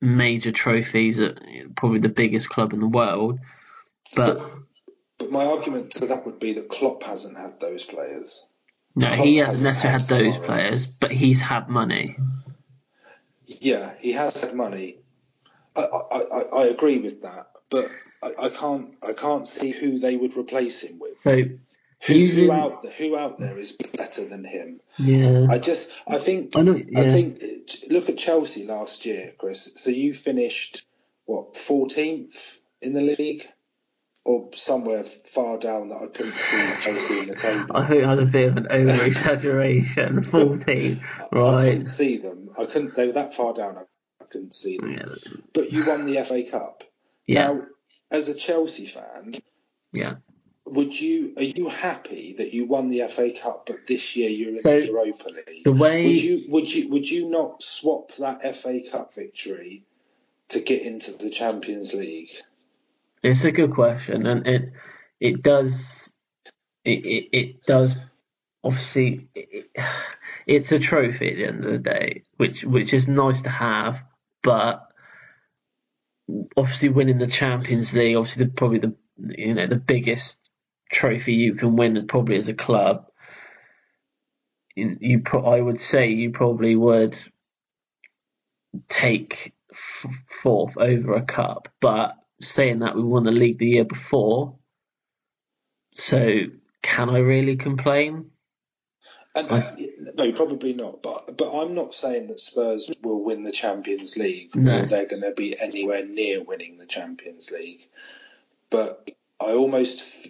major 0.00 0.52
trophies 0.52 1.20
at 1.20 1.38
probably 1.76 2.00
the 2.00 2.08
biggest 2.10 2.48
club 2.50 2.72
in 2.72 2.80
the 2.80 2.86
world. 2.88 3.38
But 4.14 4.40
But 5.18 5.30
my 5.30 5.46
argument 5.46 5.92
to 5.92 6.06
that 6.06 6.26
would 6.26 6.38
be 6.38 6.54
that 6.54 6.68
Klopp 6.68 7.04
hasn't 7.04 7.36
had 7.38 7.60
those 7.60 7.84
players. 7.84 8.46
no, 8.94 9.08
Klopp 9.08 9.24
he 9.26 9.36
hasn't 9.38 9.66
hasn't 9.68 9.84
necessarily 9.94 10.30
had 10.30 10.32
had 10.32 10.40
those 10.40 10.46
Suarez. 10.46 10.66
players, 10.68 10.96
but 10.96 11.10
he's 11.12 11.40
had 11.40 11.68
money. 11.68 12.16
Yeah, 13.46 13.94
he 14.00 14.12
has 14.12 14.40
had 14.40 14.54
money. 14.54 14.98
I, 15.76 15.80
I, 15.82 16.18
I, 16.18 16.40
I 16.62 16.64
agree 16.66 16.98
with 16.98 17.22
that, 17.22 17.46
but 17.70 17.88
I, 18.22 18.32
I 18.44 18.48
can't 18.48 18.94
I 19.06 19.12
can't 19.12 19.46
see 19.46 19.70
who 19.70 19.98
they 19.98 20.16
would 20.16 20.36
replace 20.36 20.82
him 20.82 20.98
with. 20.98 21.20
So 21.22 21.42
Who, 22.06 22.26
who 22.26 22.52
out 22.52 22.82
there, 22.82 22.92
who 22.92 23.16
out 23.16 23.38
there 23.38 23.56
is 23.56 23.72
better 23.72 24.24
than 24.26 24.44
him? 24.44 24.80
yeah, 24.98 25.46
I 25.50 25.58
just 25.58 25.90
I 26.06 26.18
think 26.18 26.56
I 26.56 26.62
know. 26.62 26.74
I 26.96 27.02
think 27.04 27.38
uh, 27.42 27.46
look 27.94 28.08
at 28.08 28.18
Chelsea 28.18 28.66
last 28.66 29.06
year, 29.06 29.32
Chris. 29.38 29.72
So 29.76 29.90
you 29.90 30.12
finished 30.12 30.84
what 31.24 31.56
fourteenth 31.56 32.58
in 32.82 32.92
the 32.92 33.00
league, 33.00 33.46
or 34.24 34.50
somewhere 34.54 35.02
far 35.04 35.56
down 35.58 35.88
that 35.88 36.02
I 36.02 36.06
couldn't 36.08 36.34
see 36.34 36.82
Chelsea 36.82 37.20
in 37.20 37.26
the 37.28 37.34
table. 37.34 37.74
I 37.74 37.86
think 37.86 38.02
that 38.02 38.08
was 38.08 38.20
a 38.20 38.26
bit 38.26 38.48
of 38.50 38.56
an 38.58 38.66
over 38.70 39.04
exaggeration. 39.06 40.22
Fourteen, 40.30 41.02
I 41.18 41.26
right? 41.38 41.68
couldn't 41.68 41.86
see 41.86 42.18
them. 42.18 42.50
I 42.58 42.66
couldn't. 42.66 42.94
They 42.96 43.06
were 43.06 43.12
that 43.14 43.34
far 43.34 43.54
down. 43.54 43.78
I, 43.78 43.82
I 44.20 44.26
couldn't 44.26 44.54
see 44.54 44.76
them. 44.76 44.92
Yeah, 44.92 45.14
But 45.54 45.72
you 45.72 45.86
won 45.86 46.04
the 46.04 46.22
FA 46.24 46.42
Cup. 46.50 46.84
yeah, 47.26 47.46
Now, 47.46 47.62
as 48.10 48.28
a 48.28 48.34
Chelsea 48.34 48.84
fan, 48.86 49.34
yeah. 49.92 50.16
Would 50.74 50.98
you 50.98 51.34
are 51.36 51.42
you 51.42 51.68
happy 51.68 52.34
that 52.38 52.52
you 52.52 52.66
won 52.66 52.88
the 52.88 53.06
FA 53.08 53.30
Cup, 53.32 53.66
but 53.66 53.86
this 53.86 54.16
year 54.16 54.28
you're 54.28 54.50
in 54.50 54.60
So, 54.60 54.80
the 54.80 54.86
Europa 54.86 55.28
League? 55.28 55.64
The 55.64 55.72
way 55.72 56.06
Would 56.06 56.20
you 56.20 56.44
would 56.48 56.74
you 56.74 56.88
would 56.90 57.08
you 57.08 57.30
not 57.30 57.62
swap 57.62 58.12
that 58.16 58.56
FA 58.56 58.80
Cup 58.90 59.14
victory 59.14 59.84
to 60.48 60.60
get 60.60 60.82
into 60.82 61.12
the 61.12 61.30
Champions 61.30 61.94
League? 61.94 62.30
It's 63.22 63.44
a 63.44 63.52
good 63.52 63.72
question, 63.72 64.26
and 64.26 64.46
it 64.46 64.72
it 65.20 65.42
does 65.42 66.12
it 66.84 67.04
it, 67.04 67.28
it 67.32 67.66
does 67.66 67.96
obviously 68.62 69.28
it, 69.34 69.70
it's 70.46 70.72
a 70.72 70.78
trophy 70.78 71.30
at 71.30 71.36
the 71.36 71.46
end 71.46 71.64
of 71.64 71.70
the 71.70 71.78
day, 71.78 72.22
which 72.36 72.64
which 72.64 72.92
is 72.92 73.08
nice 73.08 73.42
to 73.42 73.50
have, 73.50 74.04
but 74.42 74.88
obviously 76.56 76.88
winning 76.88 77.18
the 77.18 77.26
Champions 77.26 77.92
League, 77.94 78.16
obviously 78.16 78.44
the, 78.44 78.50
probably 78.50 78.78
the 78.78 78.94
you 79.16 79.54
know 79.54 79.66
the 79.66 79.76
biggest 79.76 80.43
trophy 80.94 81.34
you 81.34 81.54
can 81.54 81.76
win 81.76 82.06
probably 82.06 82.36
as 82.36 82.48
a 82.48 82.54
club. 82.54 83.06
You, 84.74 84.96
you 85.00 85.20
pro- 85.20 85.44
I 85.44 85.60
would 85.60 85.80
say 85.80 86.08
you 86.08 86.30
probably 86.30 86.74
would 86.76 87.16
take 88.88 89.52
f- 89.72 90.06
fourth 90.42 90.76
over 90.78 91.14
a 91.14 91.22
cup, 91.22 91.68
but 91.80 92.16
saying 92.40 92.80
that 92.80 92.96
we 92.96 93.02
won 93.02 93.24
the 93.24 93.32
league 93.32 93.58
the 93.58 93.68
year 93.68 93.84
before, 93.84 94.56
so 95.94 96.44
can 96.82 97.10
I 97.10 97.18
really 97.18 97.56
complain? 97.56 98.30
And 99.36 99.50
uh, 99.50 99.72
no, 100.14 100.32
probably 100.32 100.74
not. 100.74 101.02
But 101.02 101.36
but 101.36 101.60
I'm 101.60 101.74
not 101.74 101.94
saying 101.94 102.28
that 102.28 102.38
Spurs 102.38 102.90
will 103.02 103.22
win 103.24 103.42
the 103.42 103.50
Champions 103.52 104.16
League 104.16 104.54
No. 104.54 104.82
or 104.82 104.86
they're 104.86 105.06
going 105.06 105.22
to 105.22 105.32
be 105.32 105.58
anywhere 105.58 106.06
near 106.06 106.42
winning 106.42 106.78
the 106.78 106.86
Champions 106.86 107.50
League. 107.50 107.88
But 108.70 109.10
I 109.40 109.52
almost 109.52 110.28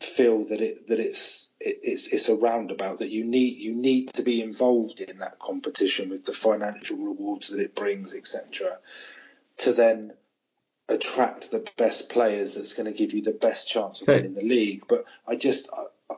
feel 0.00 0.44
that 0.46 0.60
it 0.60 0.88
that 0.88 1.00
it's 1.00 1.52
it, 1.60 1.80
it's 1.82 2.12
it's 2.12 2.28
a 2.28 2.34
roundabout 2.36 2.98
that 2.98 3.10
you 3.10 3.24
need 3.24 3.56
you 3.58 3.74
need 3.74 4.12
to 4.14 4.22
be 4.22 4.42
involved 4.42 5.00
in 5.00 5.18
that 5.18 5.38
competition 5.38 6.10
with 6.10 6.24
the 6.24 6.32
financial 6.32 6.96
rewards 6.98 7.48
that 7.48 7.60
it 7.60 7.74
brings, 7.74 8.14
etc. 8.14 8.78
To 9.58 9.72
then 9.72 10.12
attract 10.88 11.50
the 11.50 11.66
best 11.78 12.10
players 12.10 12.54
that's 12.54 12.74
going 12.74 12.92
to 12.92 12.96
give 12.96 13.14
you 13.14 13.22
the 13.22 13.32
best 13.32 13.68
chance 13.68 14.00
of 14.00 14.06
So- 14.06 14.14
winning 14.14 14.34
the 14.34 14.42
league. 14.42 14.84
But 14.88 15.04
I 15.26 15.36
just 15.36 15.68
I, 15.72 16.14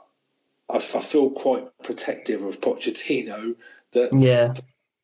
I, 0.71 0.77
I 0.77 0.81
feel 0.81 1.31
quite 1.31 1.67
protective 1.83 2.43
of 2.43 2.61
Pochettino 2.61 3.55
that 3.93 4.13
Yeah, 4.13 4.55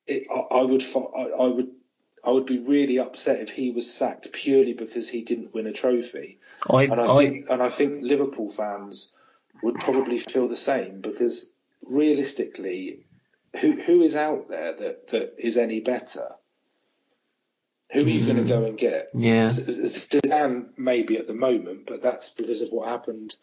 it, 0.07 0.25
I, 0.31 0.59
I 0.59 0.63
would 0.63 0.83
I, 0.83 1.45
I 1.45 1.47
would 1.47 1.71
I 2.25 2.31
would 2.31 2.47
be 2.47 2.59
really 2.59 2.99
upset 2.99 3.41
if 3.41 3.51
he 3.51 3.71
was 3.71 3.93
sacked 3.93 4.31
purely 4.33 4.75
because 4.75 5.09
he 5.09 5.23
didn't 5.23 5.55
win 5.55 5.67
a 5.67 5.73
trophy. 5.73 6.39
I, 6.69 6.85
And 6.85 7.01
I 7.01 7.13
I, 7.13 7.17
think 7.19 7.47
and 7.51 7.63
I 7.63 7.69
think 7.69 8.03
Liverpool 8.03 8.49
fans 8.49 9.13
would 9.63 9.77
probably 9.77 10.19
feel 10.19 10.49
the 10.49 10.57
same 10.57 11.01
because 11.01 11.53
realistically, 11.89 13.05
who 13.61 13.73
who 13.73 14.03
is 14.03 14.15
out 14.15 14.49
there 14.49 14.73
that, 14.73 15.09
that 15.09 15.35
is 15.39 15.57
any 15.57 15.81
better? 15.81 16.29
Who 17.93 18.01
are 18.01 18.09
you 18.09 18.25
going 18.25 18.37
to 18.37 18.43
hmm. 18.43 18.49
go 18.49 18.65
and 18.65 18.79
get? 18.79 19.11
Yeah. 19.15 19.45
Zidane 19.45 20.69
maybe 20.79 21.19
at 21.19 21.27
the 21.27 21.35
moment, 21.35 21.87
but 21.87 22.03
that's 22.03 22.31
because 22.31 22.63
of 22.63 22.71
what 22.71 22.89
happened 22.89 23.35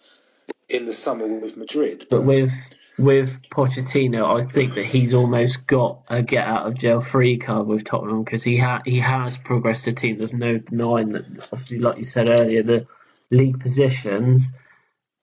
in 0.68 0.86
the 0.86 0.94
summer 0.94 1.28
with 1.28 1.56
Madrid. 1.56 2.08
But 2.10 2.24
with 2.24 2.52
with 3.00 3.42
Pochettino, 3.50 4.40
I 4.40 4.46
think 4.46 4.76
that 4.76 4.86
he's 4.86 5.14
almost 5.14 5.66
got 5.66 6.04
a 6.08 6.22
get 6.22 6.46
out 6.46 6.68
of 6.68 6.76
jail 6.76 7.02
free 7.02 7.38
card 7.38 7.68
with 7.68 7.84
Tottenham 7.84 8.24
because 8.24 8.44
he 8.44 8.58
ha- 8.58 8.82
he 8.86 9.00
has 9.00 9.38
progressed 9.38 9.86
the 9.86 9.94
team. 9.94 10.18
There's 10.18 10.34
no 10.34 10.58
denying 10.58 11.14
that. 11.14 11.26
Obviously, 11.52 11.80
like 11.80 11.98
you 11.98 12.04
said 12.04 12.30
earlier, 12.30 12.64
the 12.64 12.88
league 13.32 13.60
positions, 13.60 14.52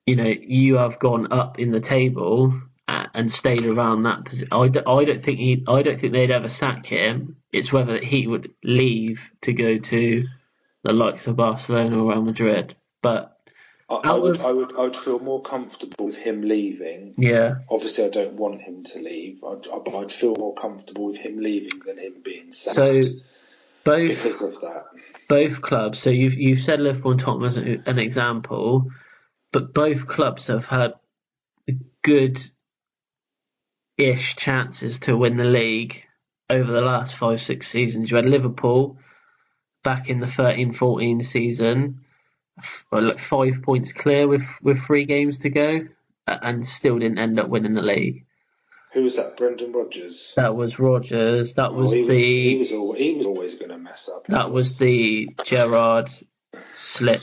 you 0.06 0.16
know, 0.16 0.24
you 0.24 0.76
have 0.76 0.98
gone 0.98 1.32
up 1.32 1.58
in 1.58 1.70
the 1.70 1.80
table 1.80 2.54
uh, 2.88 3.06
and 3.14 3.30
stayed 3.30 3.66
around 3.66 4.04
that 4.04 4.24
position. 4.24 4.48
I 4.52 4.68
don't, 4.68 4.88
I 4.88 5.04
don't 5.04 5.22
think 5.22 5.38
he, 5.38 5.64
I 5.66 5.82
don't 5.82 5.98
think 5.98 6.12
they'd 6.12 6.30
ever 6.30 6.48
sack 6.48 6.86
him. 6.86 7.36
It's 7.52 7.72
whether 7.72 7.98
he 7.98 8.26
would 8.26 8.54
leave 8.62 9.30
to 9.42 9.52
go 9.52 9.78
to 9.78 10.24
the 10.82 10.92
likes 10.92 11.26
of 11.26 11.36
Barcelona 11.36 12.02
or 12.02 12.12
Real 12.12 12.22
Madrid. 12.22 12.76
But 13.02 13.35
I, 13.88 14.00
I 14.04 14.18
would 14.18 14.40
I 14.40 14.52
would 14.52 14.76
I 14.76 14.80
would 14.82 14.96
feel 14.96 15.18
more 15.20 15.42
comfortable 15.42 16.06
with 16.06 16.16
him 16.16 16.42
leaving. 16.42 17.14
yeah, 17.18 17.56
Obviously, 17.70 18.04
I 18.04 18.08
don't 18.08 18.34
want 18.34 18.60
him 18.62 18.82
to 18.84 18.98
leave, 18.98 19.44
I'd, 19.44 19.68
I- 19.68 19.78
but 19.78 19.94
I'd 19.94 20.12
feel 20.12 20.34
more 20.36 20.54
comfortable 20.54 21.06
with 21.06 21.18
him 21.18 21.38
leaving 21.38 21.80
than 21.86 21.98
him 21.98 22.14
being 22.24 22.50
sacked 22.52 22.76
so 22.76 23.00
both 23.84 24.08
because 24.08 24.42
of 24.42 24.60
that. 24.62 24.84
both 25.28 25.62
clubs. 25.62 26.00
So 26.00 26.10
you've 26.10 26.34
you've 26.34 26.62
said 26.62 26.80
Liverpool 26.80 27.12
and 27.12 27.20
Tottenham 27.20 27.46
as 27.46 27.56
an 27.56 27.84
an 27.86 27.98
example, 28.00 28.90
but 29.52 29.72
both 29.72 30.08
clubs 30.08 30.48
have 30.48 30.66
had 30.66 30.94
good 32.02 32.40
ish 33.96 34.36
chances 34.36 34.98
to 35.00 35.16
win 35.16 35.36
the 35.36 35.44
league 35.44 36.02
over 36.50 36.70
the 36.70 36.80
last 36.80 37.14
five 37.14 37.40
six 37.40 37.68
seasons. 37.68 38.10
You 38.10 38.16
had 38.16 38.26
Liverpool 38.26 38.98
back 39.84 40.08
in 40.10 40.18
the 40.20 40.26
13-14 40.26 41.24
season, 41.24 42.00
well, 42.90 43.16
five 43.18 43.62
points 43.62 43.92
clear 43.92 44.26
with 44.28 44.44
with 44.62 44.82
three 44.84 45.04
games 45.04 45.38
to 45.40 45.50
go, 45.50 45.86
and 46.26 46.64
still 46.66 46.98
didn't 46.98 47.18
end 47.18 47.38
up 47.38 47.48
winning 47.48 47.74
the 47.74 47.82
league. 47.82 48.24
Who 48.92 49.02
was 49.02 49.16
that? 49.16 49.36
Brendan 49.36 49.72
Rodgers. 49.72 50.32
That 50.36 50.56
was 50.56 50.78
Rodgers. 50.78 51.54
That 51.54 51.74
was 51.74 51.92
Oh, 51.92 51.94
he, 51.94 52.06
the 52.06 52.50
he 52.50 52.56
was 52.56 52.72
al- 52.72 52.92
he 52.92 53.12
was 53.14 53.26
always 53.26 53.54
going 53.54 53.70
to 53.70 53.78
mess 53.78 54.08
up. 54.08 54.26
That 54.28 54.50
was 54.50 54.78
the 54.78 55.28
Gerrard 55.44 56.08
slip 56.72 57.22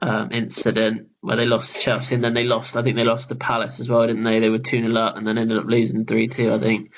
um, 0.00 0.30
incident 0.32 1.08
where 1.20 1.36
they 1.36 1.46
lost 1.46 1.74
to 1.74 1.80
Chelsea 1.80 2.14
and 2.14 2.24
then 2.24 2.34
they 2.34 2.44
lost. 2.44 2.76
I 2.76 2.82
think 2.82 2.96
they 2.96 3.04
lost 3.04 3.28
to 3.28 3.34
Palace 3.34 3.80
as 3.80 3.88
well, 3.88 4.06
didn't 4.06 4.22
they? 4.22 4.40
They 4.40 4.48
were 4.48 4.58
two 4.58 4.80
0 4.80 4.94
up 4.96 5.16
and 5.16 5.26
then 5.26 5.36
ended 5.36 5.58
up 5.58 5.66
losing 5.66 6.06
three 6.06 6.28
two. 6.28 6.52
I 6.52 6.58
think. 6.58 6.92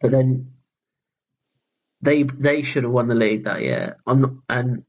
But 0.00 0.12
then 0.12 0.52
they 2.00 2.22
they 2.22 2.62
should 2.62 2.84
have 2.84 2.92
won 2.92 3.08
the 3.08 3.14
league 3.14 3.44
that 3.44 3.62
year. 3.62 3.96
I'm 4.06 4.20
not, 4.20 4.30
and 4.48 4.84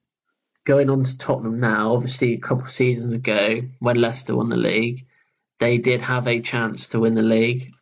going 0.69 0.89
on 0.91 1.03
to 1.03 1.17
Tottenham 1.17 1.59
now. 1.59 1.95
Obviously, 1.95 2.33
a 2.33 2.37
couple 2.37 2.63
of 2.65 2.71
seasons 2.71 3.11
ago 3.13 3.61
when 3.79 3.95
Leicester 3.95 4.35
won 4.35 4.49
the 4.49 4.55
league, 4.55 5.07
they 5.59 5.79
did 5.79 6.01
have 6.03 6.27
a 6.27 6.39
chance 6.41 6.87
to 6.89 6.99
win 6.99 7.15
the 7.15 7.23
league. 7.23 7.73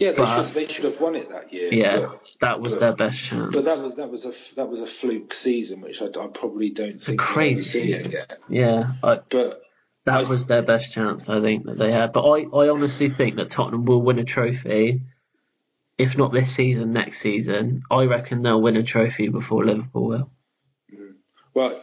yeah. 0.00 0.10
They 0.10 0.16
but- 0.16 0.34
should 0.46 0.54
they 0.54 0.66
should 0.66 0.84
have 0.84 1.00
won 1.00 1.14
it 1.14 1.28
that 1.30 1.52
year. 1.52 1.72
Yeah, 1.72 1.94
but, 2.00 2.20
that 2.40 2.60
was 2.60 2.74
but- 2.74 2.80
their 2.80 2.92
best 2.94 3.20
chance. 3.22 3.54
but 3.54 3.64
that 3.66 3.78
was 3.78 3.94
that 3.96 4.10
was 4.10 4.24
a 4.26 4.32
that 4.56 4.68
was 4.68 4.80
a 4.80 4.86
fluke 4.86 5.32
season, 5.32 5.80
which 5.80 6.02
I, 6.02 6.06
I 6.06 6.26
probably 6.26 6.70
don't 6.70 7.00
think 7.00 7.20
we'll 7.20 7.28
crazy 7.28 7.62
see 7.62 7.92
season. 7.92 8.06
again. 8.06 8.26
yeah, 8.48 8.92
I, 9.02 9.20
But 9.30 9.62
That 10.06 10.26
I- 10.26 10.30
was 10.30 10.46
their 10.46 10.62
best 10.62 10.92
chance, 10.92 11.28
I 11.28 11.40
think, 11.40 11.66
that 11.66 11.78
they 11.78 11.92
had. 11.92 12.12
But 12.12 12.24
I, 12.28 12.38
I 12.42 12.68
honestly 12.68 13.10
think 13.10 13.36
that 13.36 13.50
Tottenham 13.50 13.84
will 13.84 14.02
win 14.02 14.18
a 14.18 14.24
trophy. 14.24 15.02
If 15.96 16.18
not 16.18 16.32
this 16.32 16.52
season, 16.52 16.92
next 16.92 17.20
season. 17.20 17.84
I 17.88 18.06
reckon 18.06 18.42
they'll 18.42 18.60
win 18.60 18.76
a 18.76 18.82
trophy 18.82 19.28
before 19.28 19.64
Liverpool 19.64 20.06
will. 20.08 20.30
Mm-hmm. 20.92 21.12
Well, 21.54 21.70
th- 21.70 21.82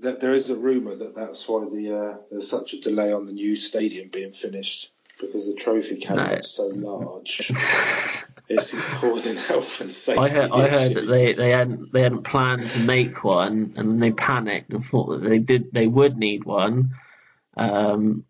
there 0.00 0.32
is 0.32 0.50
a 0.50 0.56
rumor 0.56 0.96
that 0.96 1.14
that's 1.14 1.48
why 1.48 1.64
the 1.64 1.96
uh, 1.96 2.16
there's 2.30 2.48
such 2.48 2.74
a 2.74 2.80
delay 2.80 3.12
on 3.12 3.26
the 3.26 3.32
new 3.32 3.56
stadium 3.56 4.08
being 4.08 4.32
finished 4.32 4.90
because 5.20 5.46
the 5.46 5.54
trophy 5.54 5.96
cabinet 5.96 6.40
is 6.40 6.50
so 6.50 6.68
large. 6.68 7.52
it's, 8.48 8.74
it's 8.74 8.88
causing 8.88 9.36
health 9.36 9.80
and 9.80 9.92
safety 9.92 10.20
I 10.20 10.28
heard, 10.28 10.50
I 10.50 10.68
heard 10.68 10.94
that 10.94 11.06
they, 11.06 11.32
they 11.32 11.50
hadn't 11.50 11.92
they 11.92 12.02
hadn't 12.02 12.22
planned 12.22 12.70
to 12.70 12.78
make 12.78 13.22
one, 13.22 13.74
and 13.76 13.90
then 13.90 14.00
they 14.00 14.12
panicked 14.12 14.72
and 14.72 14.84
thought 14.84 15.20
that 15.20 15.28
they 15.28 15.38
did 15.38 15.72
they 15.72 15.86
would 15.86 16.16
need 16.16 16.44
one, 16.44 16.94
um, 17.56 18.24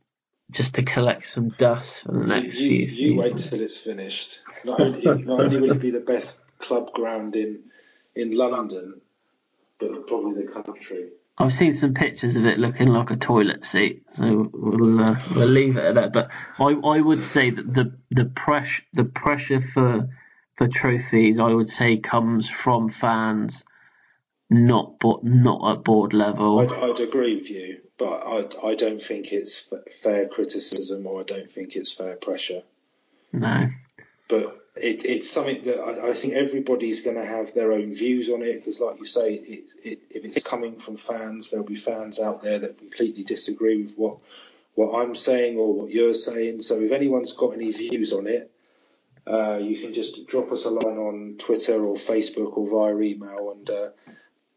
just 0.50 0.74
to 0.74 0.82
collect 0.82 1.26
some 1.26 1.50
dust 1.50 2.02
for 2.02 2.12
the 2.12 2.26
next 2.26 2.58
you, 2.58 2.88
few 2.88 3.12
you 3.12 3.18
wait 3.18 3.36
till 3.36 3.60
it's 3.60 3.78
finished. 3.78 4.42
Not 4.64 4.80
only, 4.80 5.02
not 5.04 5.40
only 5.40 5.60
will 5.60 5.72
it 5.72 5.80
be 5.80 5.90
the 5.90 6.00
best 6.00 6.44
club 6.58 6.92
ground 6.92 7.36
in 7.36 7.60
in 8.14 8.36
London, 8.36 9.00
but 9.78 10.06
probably 10.06 10.44
the 10.44 10.52
country. 10.52 11.10
I've 11.40 11.54
seen 11.54 11.72
some 11.74 11.94
pictures 11.94 12.36
of 12.36 12.44
it 12.44 12.58
looking 12.58 12.88
like 12.88 13.10
a 13.10 13.16
toilet 13.16 13.64
seat, 13.64 14.02
so 14.10 14.50
we'll 14.52 15.00
uh, 15.00 15.16
we'll 15.34 15.48
leave 15.48 15.78
it 15.78 15.84
at 15.84 15.94
that. 15.94 16.12
But 16.12 16.28
I, 16.58 16.72
I 16.72 17.00
would 17.00 17.22
say 17.22 17.48
that 17.48 17.74
the 17.74 17.96
the 18.10 18.26
pressure 18.26 18.82
the 18.92 19.04
pressure 19.04 19.60
for 19.60 20.10
for 20.56 20.68
trophies 20.68 21.38
I 21.40 21.48
would 21.48 21.70
say 21.70 21.96
comes 21.96 22.50
from 22.50 22.90
fans, 22.90 23.64
not 24.50 24.98
bo- 24.98 25.20
not 25.22 25.78
at 25.78 25.84
board 25.84 26.12
level. 26.12 26.58
I'd, 26.60 26.72
I'd 26.72 27.00
agree 27.00 27.36
with 27.36 27.48
you, 27.50 27.78
but 27.96 28.20
I 28.26 28.68
I 28.68 28.74
don't 28.74 29.02
think 29.02 29.32
it's 29.32 29.72
f- 29.72 29.94
fair 29.94 30.28
criticism 30.28 31.06
or 31.06 31.20
I 31.20 31.24
don't 31.24 31.50
think 31.50 31.74
it's 31.74 31.90
fair 31.90 32.16
pressure. 32.16 32.62
No, 33.32 33.70
but 34.30 34.60
it, 34.76 35.04
it's 35.04 35.30
something 35.30 35.64
that 35.64 35.78
I, 35.80 36.10
I 36.10 36.14
think 36.14 36.34
everybody's 36.34 37.02
going 37.02 37.16
to 37.16 37.26
have 37.26 37.52
their 37.52 37.72
own 37.72 37.94
views 37.94 38.30
on 38.30 38.42
it 38.42 38.54
because, 38.54 38.80
like 38.80 38.98
you 38.98 39.04
say, 39.04 39.34
it, 39.34 39.64
it, 39.84 39.98
if 40.10 40.24
it's 40.24 40.44
coming 40.44 40.78
from 40.78 40.96
fans, 40.96 41.50
there'll 41.50 41.66
be 41.66 41.76
fans 41.76 42.20
out 42.20 42.42
there 42.42 42.60
that 42.60 42.78
completely 42.78 43.24
disagree 43.24 43.82
with 43.82 43.94
what 43.96 44.18
what 44.74 44.94
I'm 45.02 45.14
saying 45.14 45.58
or 45.58 45.74
what 45.74 45.90
you're 45.90 46.14
saying. 46.14 46.62
So 46.62 46.80
if 46.80 46.92
anyone's 46.92 47.32
got 47.32 47.54
any 47.54 47.72
views 47.72 48.12
on 48.12 48.28
it, 48.28 48.50
uh, 49.26 49.58
you 49.58 49.80
can 49.80 49.92
just 49.92 50.26
drop 50.26 50.52
us 50.52 50.64
a 50.64 50.70
line 50.70 50.96
on 50.96 51.36
Twitter 51.38 51.84
or 51.84 51.96
Facebook 51.96 52.56
or 52.56 52.66
via 52.68 52.98
email, 53.00 53.54
and 53.56 53.68
uh, 53.68 53.88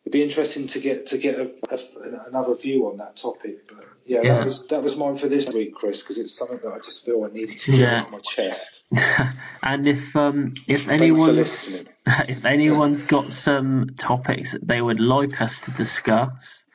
it'd 0.04 0.12
be 0.14 0.24
interesting 0.24 0.68
to 0.68 0.80
get 0.80 1.08
to 1.08 1.18
get 1.18 1.40
a, 1.40 1.52
a, 1.72 2.28
another 2.28 2.54
view 2.56 2.88
on 2.90 2.98
that 2.98 3.16
topic. 3.16 3.68
But 3.68 3.86
yeah, 4.06 4.22
Yeah. 4.22 4.36
that 4.36 4.46
was 4.46 4.68
that 4.68 4.84
was 4.84 4.96
mine 4.98 5.16
for 5.16 5.28
this 5.28 5.50
week, 5.54 5.76
Chris, 5.76 6.02
because 6.02 6.18
it's 6.18 6.38
something 6.38 6.60
that 6.64 6.74
I 6.74 6.78
just 6.78 7.06
feel 7.06 7.24
I 7.24 7.34
needed 7.34 7.58
to 7.58 7.72
get 7.72 7.80
Yeah. 7.80 8.02
off 8.02 8.12
my 8.12 8.18
chest. 8.20 8.86
and 9.64 9.88
if 9.88 10.16
um 10.16 10.54
if 10.68 10.90
anyone's 10.90 11.84
if 12.08 12.46
anyone's 12.46 13.04
got 13.04 13.32
some 13.32 13.92
topics 13.98 14.52
that 14.52 14.68
they 14.68 14.82
would 14.82 15.00
like 15.00 15.40
us 15.42 15.62
to 15.62 15.72
discuss, 15.72 16.66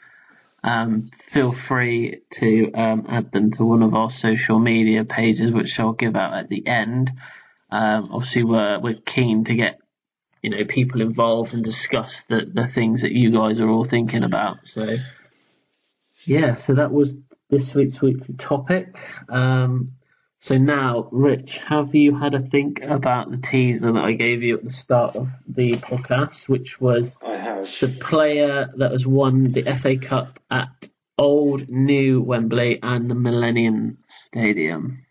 um, 0.64 1.10
feel 1.30 1.52
free 1.52 2.22
to 2.32 2.72
um, 2.72 3.06
add 3.08 3.30
them 3.30 3.50
to 3.52 3.64
one 3.64 3.82
of 3.82 3.94
our 3.94 4.10
social 4.10 4.58
media 4.58 5.04
pages, 5.04 5.52
which 5.52 5.78
I'll 5.78 5.92
give 5.92 6.16
out 6.16 6.34
at 6.34 6.48
the 6.48 6.66
end. 6.66 7.12
Um, 7.70 8.08
obviously, 8.10 8.44
we're 8.44 8.78
we're 8.80 9.00
keen 9.04 9.44
to 9.44 9.54
get 9.54 9.78
you 10.42 10.51
know 10.51 10.64
people 10.64 11.01
involved 11.01 11.55
and 11.55 11.64
discuss 11.64 12.22
the 12.24 12.51
the 12.53 12.66
things 12.66 13.03
that 13.03 13.12
you 13.12 13.31
guys 13.31 13.59
are 13.61 13.68
all 13.68 13.85
thinking 13.85 14.24
about. 14.24 14.59
So 14.64 14.96
yeah, 16.24 16.57
so 16.57 16.74
that 16.74 16.92
was 16.92 17.14
this 17.51 17.74
week's 17.74 18.01
weekly 18.01 18.35
topic. 18.35 18.98
Um, 19.29 19.92
so 20.40 20.57
now, 20.57 21.09
Rich, 21.11 21.59
have 21.66 21.94
you 21.96 22.16
had 22.16 22.35
a 22.35 22.40
think 22.40 22.81
about 22.83 23.31
the 23.31 23.38
teaser 23.38 23.92
that 23.92 24.05
I 24.05 24.12
gave 24.12 24.42
you 24.42 24.59
at 24.59 24.64
the 24.64 24.70
start 24.70 25.16
of 25.16 25.29
the 25.48 25.72
podcast, 25.72 26.48
which 26.48 26.81
was 26.81 27.16
I 27.20 27.37
have. 27.37 27.64
the 27.81 27.88
player 27.88 28.70
that 28.77 28.92
has 28.92 29.05
won 29.05 29.48
the 29.48 29.64
FA 29.74 29.96
Cup 29.96 30.38
at 30.48 30.88
Old 31.18 31.68
New 31.68 32.22
Wembley 32.22 32.79
and 32.81 33.11
the 33.11 33.16
Millennium 33.16 33.98
Stadium? 34.07 35.05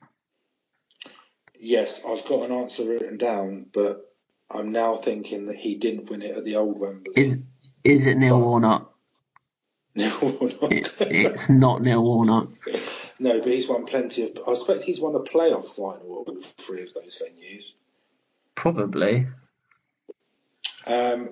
Yes, 1.59 2.05
I've 2.07 2.23
got 2.25 2.49
an 2.49 2.55
answer 2.55 2.85
written 2.85 3.17
down, 3.17 3.65
but 3.73 4.06
I'm 4.49 4.71
now 4.71 4.95
thinking 4.95 5.47
that 5.47 5.55
he 5.57 5.75
didn't 5.75 6.09
win 6.09 6.21
it 6.21 6.37
at 6.37 6.45
the 6.45 6.55
old 6.55 6.79
Wembley. 6.79 7.11
Is 7.15 7.37
is 7.83 8.07
it 8.07 8.15
Neil 8.17 8.39
But- 8.39 8.45
Warnock? 8.47 8.93
no, 9.95 10.19
It, 10.21 10.91
it's 10.99 11.49
not 11.49 11.81
Neil 11.81 12.03
Warnock. 12.03 12.49
no, 13.19 13.39
but 13.39 13.47
he's 13.47 13.67
won 13.67 13.85
plenty 13.85 14.23
of. 14.23 14.37
I 14.47 14.51
expect 14.51 14.83
he's 14.83 15.01
won 15.01 15.15
a 15.15 15.19
playoff 15.19 15.67
final 15.75 16.23
at 16.27 16.29
all 16.33 16.41
three 16.57 16.83
of 16.83 16.93
those 16.93 17.21
venues. 17.21 17.63
Probably. 18.55 19.27
Um, 20.85 21.29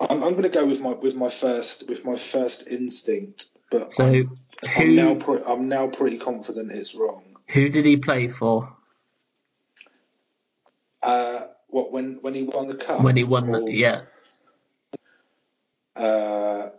I'm, 0.00 0.22
I'm 0.22 0.32
going 0.32 0.42
to 0.42 0.48
go 0.50 0.64
with 0.66 0.80
my 0.80 0.92
with 0.92 1.14
my 1.16 1.30
first 1.30 1.88
with 1.88 2.04
my 2.04 2.16
first 2.16 2.68
instinct, 2.68 3.46
but 3.70 3.92
So 3.94 4.04
I'm, 4.04 4.38
I'm 4.76 4.94
now 4.94 5.14
pre- 5.16 5.42
I'm 5.46 5.68
now 5.68 5.86
pretty 5.88 6.18
confident 6.18 6.70
it's 6.72 6.94
wrong. 6.94 7.24
who 7.48 7.68
did 7.70 7.84
he 7.86 7.96
play 7.96 8.28
for 8.28 8.72
Uh, 11.02 11.46
what 11.68 11.92
when 11.92 12.18
when 12.22 12.34
he 12.34 12.42
won 12.44 12.68
the 12.68 12.74
cup? 12.74 13.02
when 13.02 13.16
he 13.16 13.24
won? 13.24 13.48
Or- 13.48 13.64
The, 13.66 13.72
yeah, 13.72 14.00
Uh, 15.96 16.70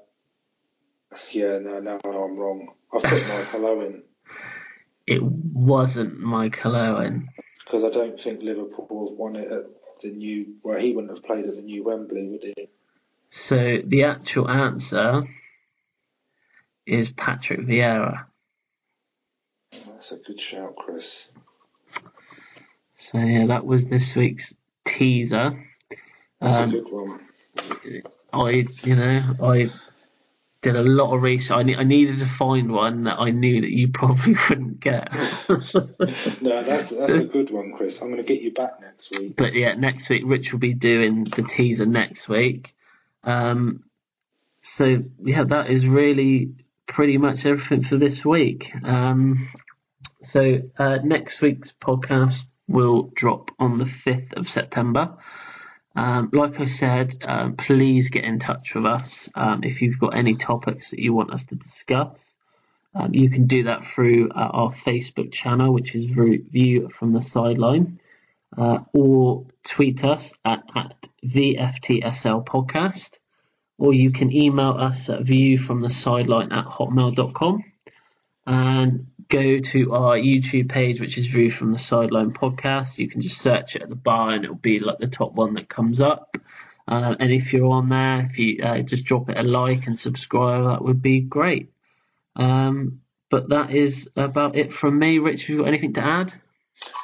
yeah, 1.32 1.60
no, 1.60 1.80
no, 1.80 1.99
I'm 2.06 2.38
wrong. 2.38 2.73
I've 2.93 3.04
put 3.04 3.28
Michael 3.28 3.65
Owen. 3.71 4.04
it 5.08 5.21
wasn't 5.21 6.19
Michael 6.19 6.75
Owen. 6.75 7.30
because 7.65 7.84
I 7.84 7.89
don't 7.89 8.19
think 8.19 8.41
Liverpool 8.41 9.08
have 9.10 9.17
won 9.17 9.36
it 9.36 9.52
at 9.52 9.65
the 10.02 10.12
new. 10.12 10.56
Well, 10.63 10.80
he 10.80 10.93
wouldn't 10.93 11.13
have 11.13 11.23
played 11.23 11.45
at 11.45 11.56
the 11.56 11.62
new 11.62 11.84
Wembley, 11.84 12.28
would 12.30 12.43
he? 12.43 12.69
So 13.32 13.80
the 13.86 14.06
actual 14.06 14.49
answer 14.49 15.28
is 16.86 17.10
Patrick 17.12 17.60
Vieira. 17.62 18.25
That's 19.71 20.12
a 20.12 20.17
good 20.17 20.39
shout, 20.41 20.75
Chris. 20.78 21.30
So 22.95 23.19
yeah, 23.19 23.45
that 23.47 23.65
was 23.65 23.88
this 23.88 24.15
week's 24.15 24.54
teaser. 24.99 25.65
That's 26.39 26.55
Um, 26.55 26.69
a 26.69 26.71
good 26.73 26.91
one. 26.91 27.19
I, 28.31 28.65
you 28.83 28.95
know, 28.95 29.35
I 29.43 29.69
did 30.62 30.75
a 30.75 30.81
lot 30.83 31.15
of 31.15 31.21
research. 31.23 31.51
I, 31.57 31.63
ne- 31.63 31.75
I 31.75 31.83
needed 31.83 32.19
to 32.19 32.25
find 32.25 32.71
one 32.71 33.05
that 33.05 33.17
I 33.19 33.31
knew 33.31 33.62
that 33.62 33.69
you 33.71 33.88
probably 33.93 34.35
wouldn't 34.49 34.79
get. 34.79 35.12
No, 36.41 36.63
that's 36.63 36.89
that's 36.91 37.13
a 37.13 37.25
good 37.25 37.49
one, 37.49 37.73
Chris. 37.75 38.01
I'm 38.01 38.09
going 38.12 38.21
to 38.23 38.27
get 38.33 38.41
you 38.43 38.51
back 38.51 38.79
next 38.81 39.17
week. 39.17 39.35
but 39.35 39.53
yeah, 39.53 39.73
next 39.73 40.09
week 40.09 40.21
Rich 40.25 40.51
will 40.51 40.59
be 40.59 40.73
doing 40.73 41.23
the 41.23 41.41
teaser 41.43 41.85
next 41.88 42.29
week. 42.29 42.75
Um, 43.23 43.83
so 44.62 45.03
yeah, 45.23 45.43
that 45.45 45.69
is 45.71 45.88
really 45.88 46.51
pretty 46.85 47.17
much 47.17 47.45
everything 47.45 47.83
for 47.83 47.97
this 47.97 48.23
week. 48.23 48.71
Um, 48.83 49.49
so 50.21 50.62
uh, 50.77 50.99
next 51.03 51.41
week's 51.41 51.71
podcast 51.71 52.45
will 52.69 53.12
drop 53.15 53.51
on 53.60 53.77
the 53.77 53.86
fifth 53.86 54.34
of 54.34 54.47
September. 54.47 55.17
Um, 55.95 56.29
like 56.32 56.60
I 56.60 56.65
said, 56.65 57.17
um, 57.25 57.55
please 57.55 58.10
get 58.10 58.23
in 58.23 58.39
touch 58.39 58.75
with 58.75 58.86
us 58.86 59.27
um, 59.36 59.63
if 59.63 59.82
you've 59.82 59.99
got 59.99 60.15
any 60.15 60.36
topics 60.36 60.91
that 60.91 60.99
you 60.99 61.13
want 61.13 61.34
us 61.34 61.45
to 61.47 61.55
discuss. 61.55 62.17
Um, 62.93 63.13
you 63.13 63.29
can 63.29 63.47
do 63.47 63.63
that 63.63 63.86
through 63.86 64.29
uh, 64.29 64.49
our 64.53 64.71
Facebook 64.71 65.32
channel, 65.32 65.73
which 65.73 65.95
is 65.95 66.05
View 66.05 66.45
View 66.51 66.89
from 66.89 67.13
the 67.13 67.21
Sideline, 67.21 67.99
uh, 68.58 68.79
or 68.93 69.45
tweet 69.63 70.03
us 70.03 70.32
at, 70.45 70.63
at 70.75 70.95
VFTSL 71.25 72.45
Podcast, 72.45 73.12
or 73.77 73.93
you 73.93 74.12
can 74.12 74.32
email 74.32 74.71
us 74.71 75.10
at 75.10 75.21
viewfromthesideline 75.21 76.51
at 76.51 76.65
hotmail.com 76.65 77.63
and 78.49 79.08
go 79.29 79.59
to 79.59 79.93
our 79.93 80.17
YouTube 80.17 80.69
page, 80.69 80.99
which 80.99 81.17
is 81.17 81.27
View 81.27 81.51
from 81.51 81.71
the 81.71 81.79
Sideline 81.79 82.31
Podcast. 82.31 82.97
You 82.97 83.07
can 83.07 83.21
just 83.21 83.39
search 83.39 83.75
it 83.75 83.83
at 83.83 83.89
the 83.89 83.95
bar 83.95 84.31
and 84.31 84.43
it'll 84.43 84.55
be 84.55 84.79
like 84.79 84.97
the 84.97 85.07
top 85.07 85.33
one 85.33 85.53
that 85.53 85.69
comes 85.69 86.01
up. 86.01 86.37
Uh, 86.87 87.15
and 87.19 87.31
if 87.31 87.53
you're 87.53 87.69
on 87.69 87.89
there, 87.89 88.25
if 88.25 88.39
you 88.39 88.63
uh, 88.63 88.79
just 88.79 89.05
drop 89.05 89.29
it 89.29 89.37
a 89.37 89.43
like 89.43 89.85
and 89.85 89.97
subscribe, 89.97 90.65
that 90.65 90.83
would 90.83 91.01
be 91.01 91.19
great. 91.19 91.71
Um, 92.35 93.01
but 93.29 93.49
that 93.49 93.71
is 93.71 94.09
about 94.15 94.55
it 94.55 94.73
from 94.73 94.97
me. 94.97 95.19
Rich, 95.19 95.41
have 95.43 95.49
you 95.49 95.57
got 95.59 95.67
anything 95.67 95.93
to 95.93 96.03
add? 96.03 96.33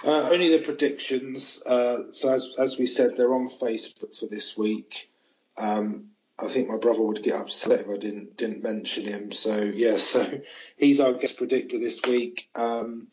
Uh, 0.04 0.30
only 0.32 0.50
the 0.50 0.64
predictions. 0.64 1.62
Uh, 1.64 2.12
so 2.12 2.34
as 2.34 2.56
as 2.58 2.80
we 2.80 2.88
said, 2.88 3.16
they're 3.16 3.34
on 3.34 3.48
Facebook 3.48 4.18
for 4.18 4.26
this 4.26 4.58
week. 4.58 5.10
Um, 5.58 6.12
I 6.38 6.48
think 6.48 6.68
my 6.68 6.78
brother 6.78 7.02
would 7.02 7.24
get 7.24 7.40
upset 7.40 7.82
if 7.82 7.88
I 7.88 7.98
didn't 7.98 8.38
didn't 8.38 8.64
mention 8.64 9.06
him. 9.06 9.32
So 9.32 9.58
yeah, 9.62 9.98
so 9.98 10.42
he's 10.78 11.00
our 11.00 11.14
guest 11.14 11.38
predictor 11.38 11.80
this 11.80 12.02
week. 12.04 12.50
Um, 12.56 13.08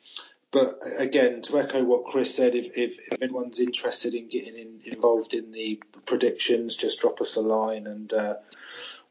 but 0.51 0.81
again, 0.99 1.41
to 1.43 1.59
echo 1.61 1.83
what 1.83 2.05
Chris 2.05 2.37
said, 2.37 2.55
if, 2.55 2.77
if, 2.77 2.99
if 3.11 3.23
anyone's 3.23 3.59
interested 3.59 4.13
in 4.13 4.29
getting 4.29 4.55
in, 4.57 4.81
involved 4.85 5.33
in 5.33 5.51
the 5.51 5.83
predictions, 6.05 6.77
just 6.77 7.01
drop 7.01 7.23
us 7.23 7.37
a 7.37 7.41
line 7.41 7.87
and 7.87 8.13
uh, 8.13 8.35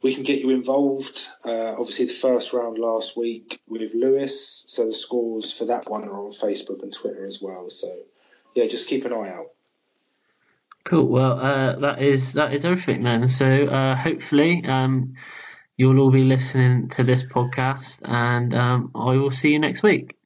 we 0.03 0.13
can 0.13 0.21
get 0.23 0.39
you 0.39 0.51
involved. 0.51 1.27
Uh, 1.43 1.75
obviously, 1.79 2.05
the 2.05 2.13
first 2.13 2.53
round 2.53 2.77
last 2.77 3.17
week 3.17 3.59
with 3.67 3.93
Lewis, 3.95 4.65
so 4.67 4.85
the 4.85 4.93
scores 4.93 5.51
for 5.51 5.65
that 5.65 5.89
one 5.89 6.03
are 6.03 6.25
on 6.25 6.31
Facebook 6.31 6.83
and 6.83 6.93
Twitter 6.93 7.25
as 7.25 7.41
well. 7.41 7.69
So 7.71 7.91
yeah, 8.53 8.67
just 8.67 8.87
keep 8.87 9.05
an 9.05 9.13
eye 9.13 9.29
out. 9.29 9.47
Cool. 10.83 11.07
Well, 11.07 11.39
uh, 11.39 11.79
that 11.79 12.01
is 12.01 12.33
that 12.33 12.53
is 12.53 12.65
everything 12.65 13.03
then. 13.03 13.27
So 13.27 13.45
uh, 13.65 13.95
hopefully 13.95 14.63
um, 14.65 15.13
you'll 15.77 15.99
all 15.99 16.11
be 16.11 16.23
listening 16.23 16.89
to 16.89 17.03
this 17.03 17.23
podcast, 17.25 18.01
and 18.03 18.53
um, 18.53 18.91
I 18.95 19.17
will 19.17 19.31
see 19.31 19.51
you 19.51 19.59
next 19.59 19.83
week. 19.83 20.17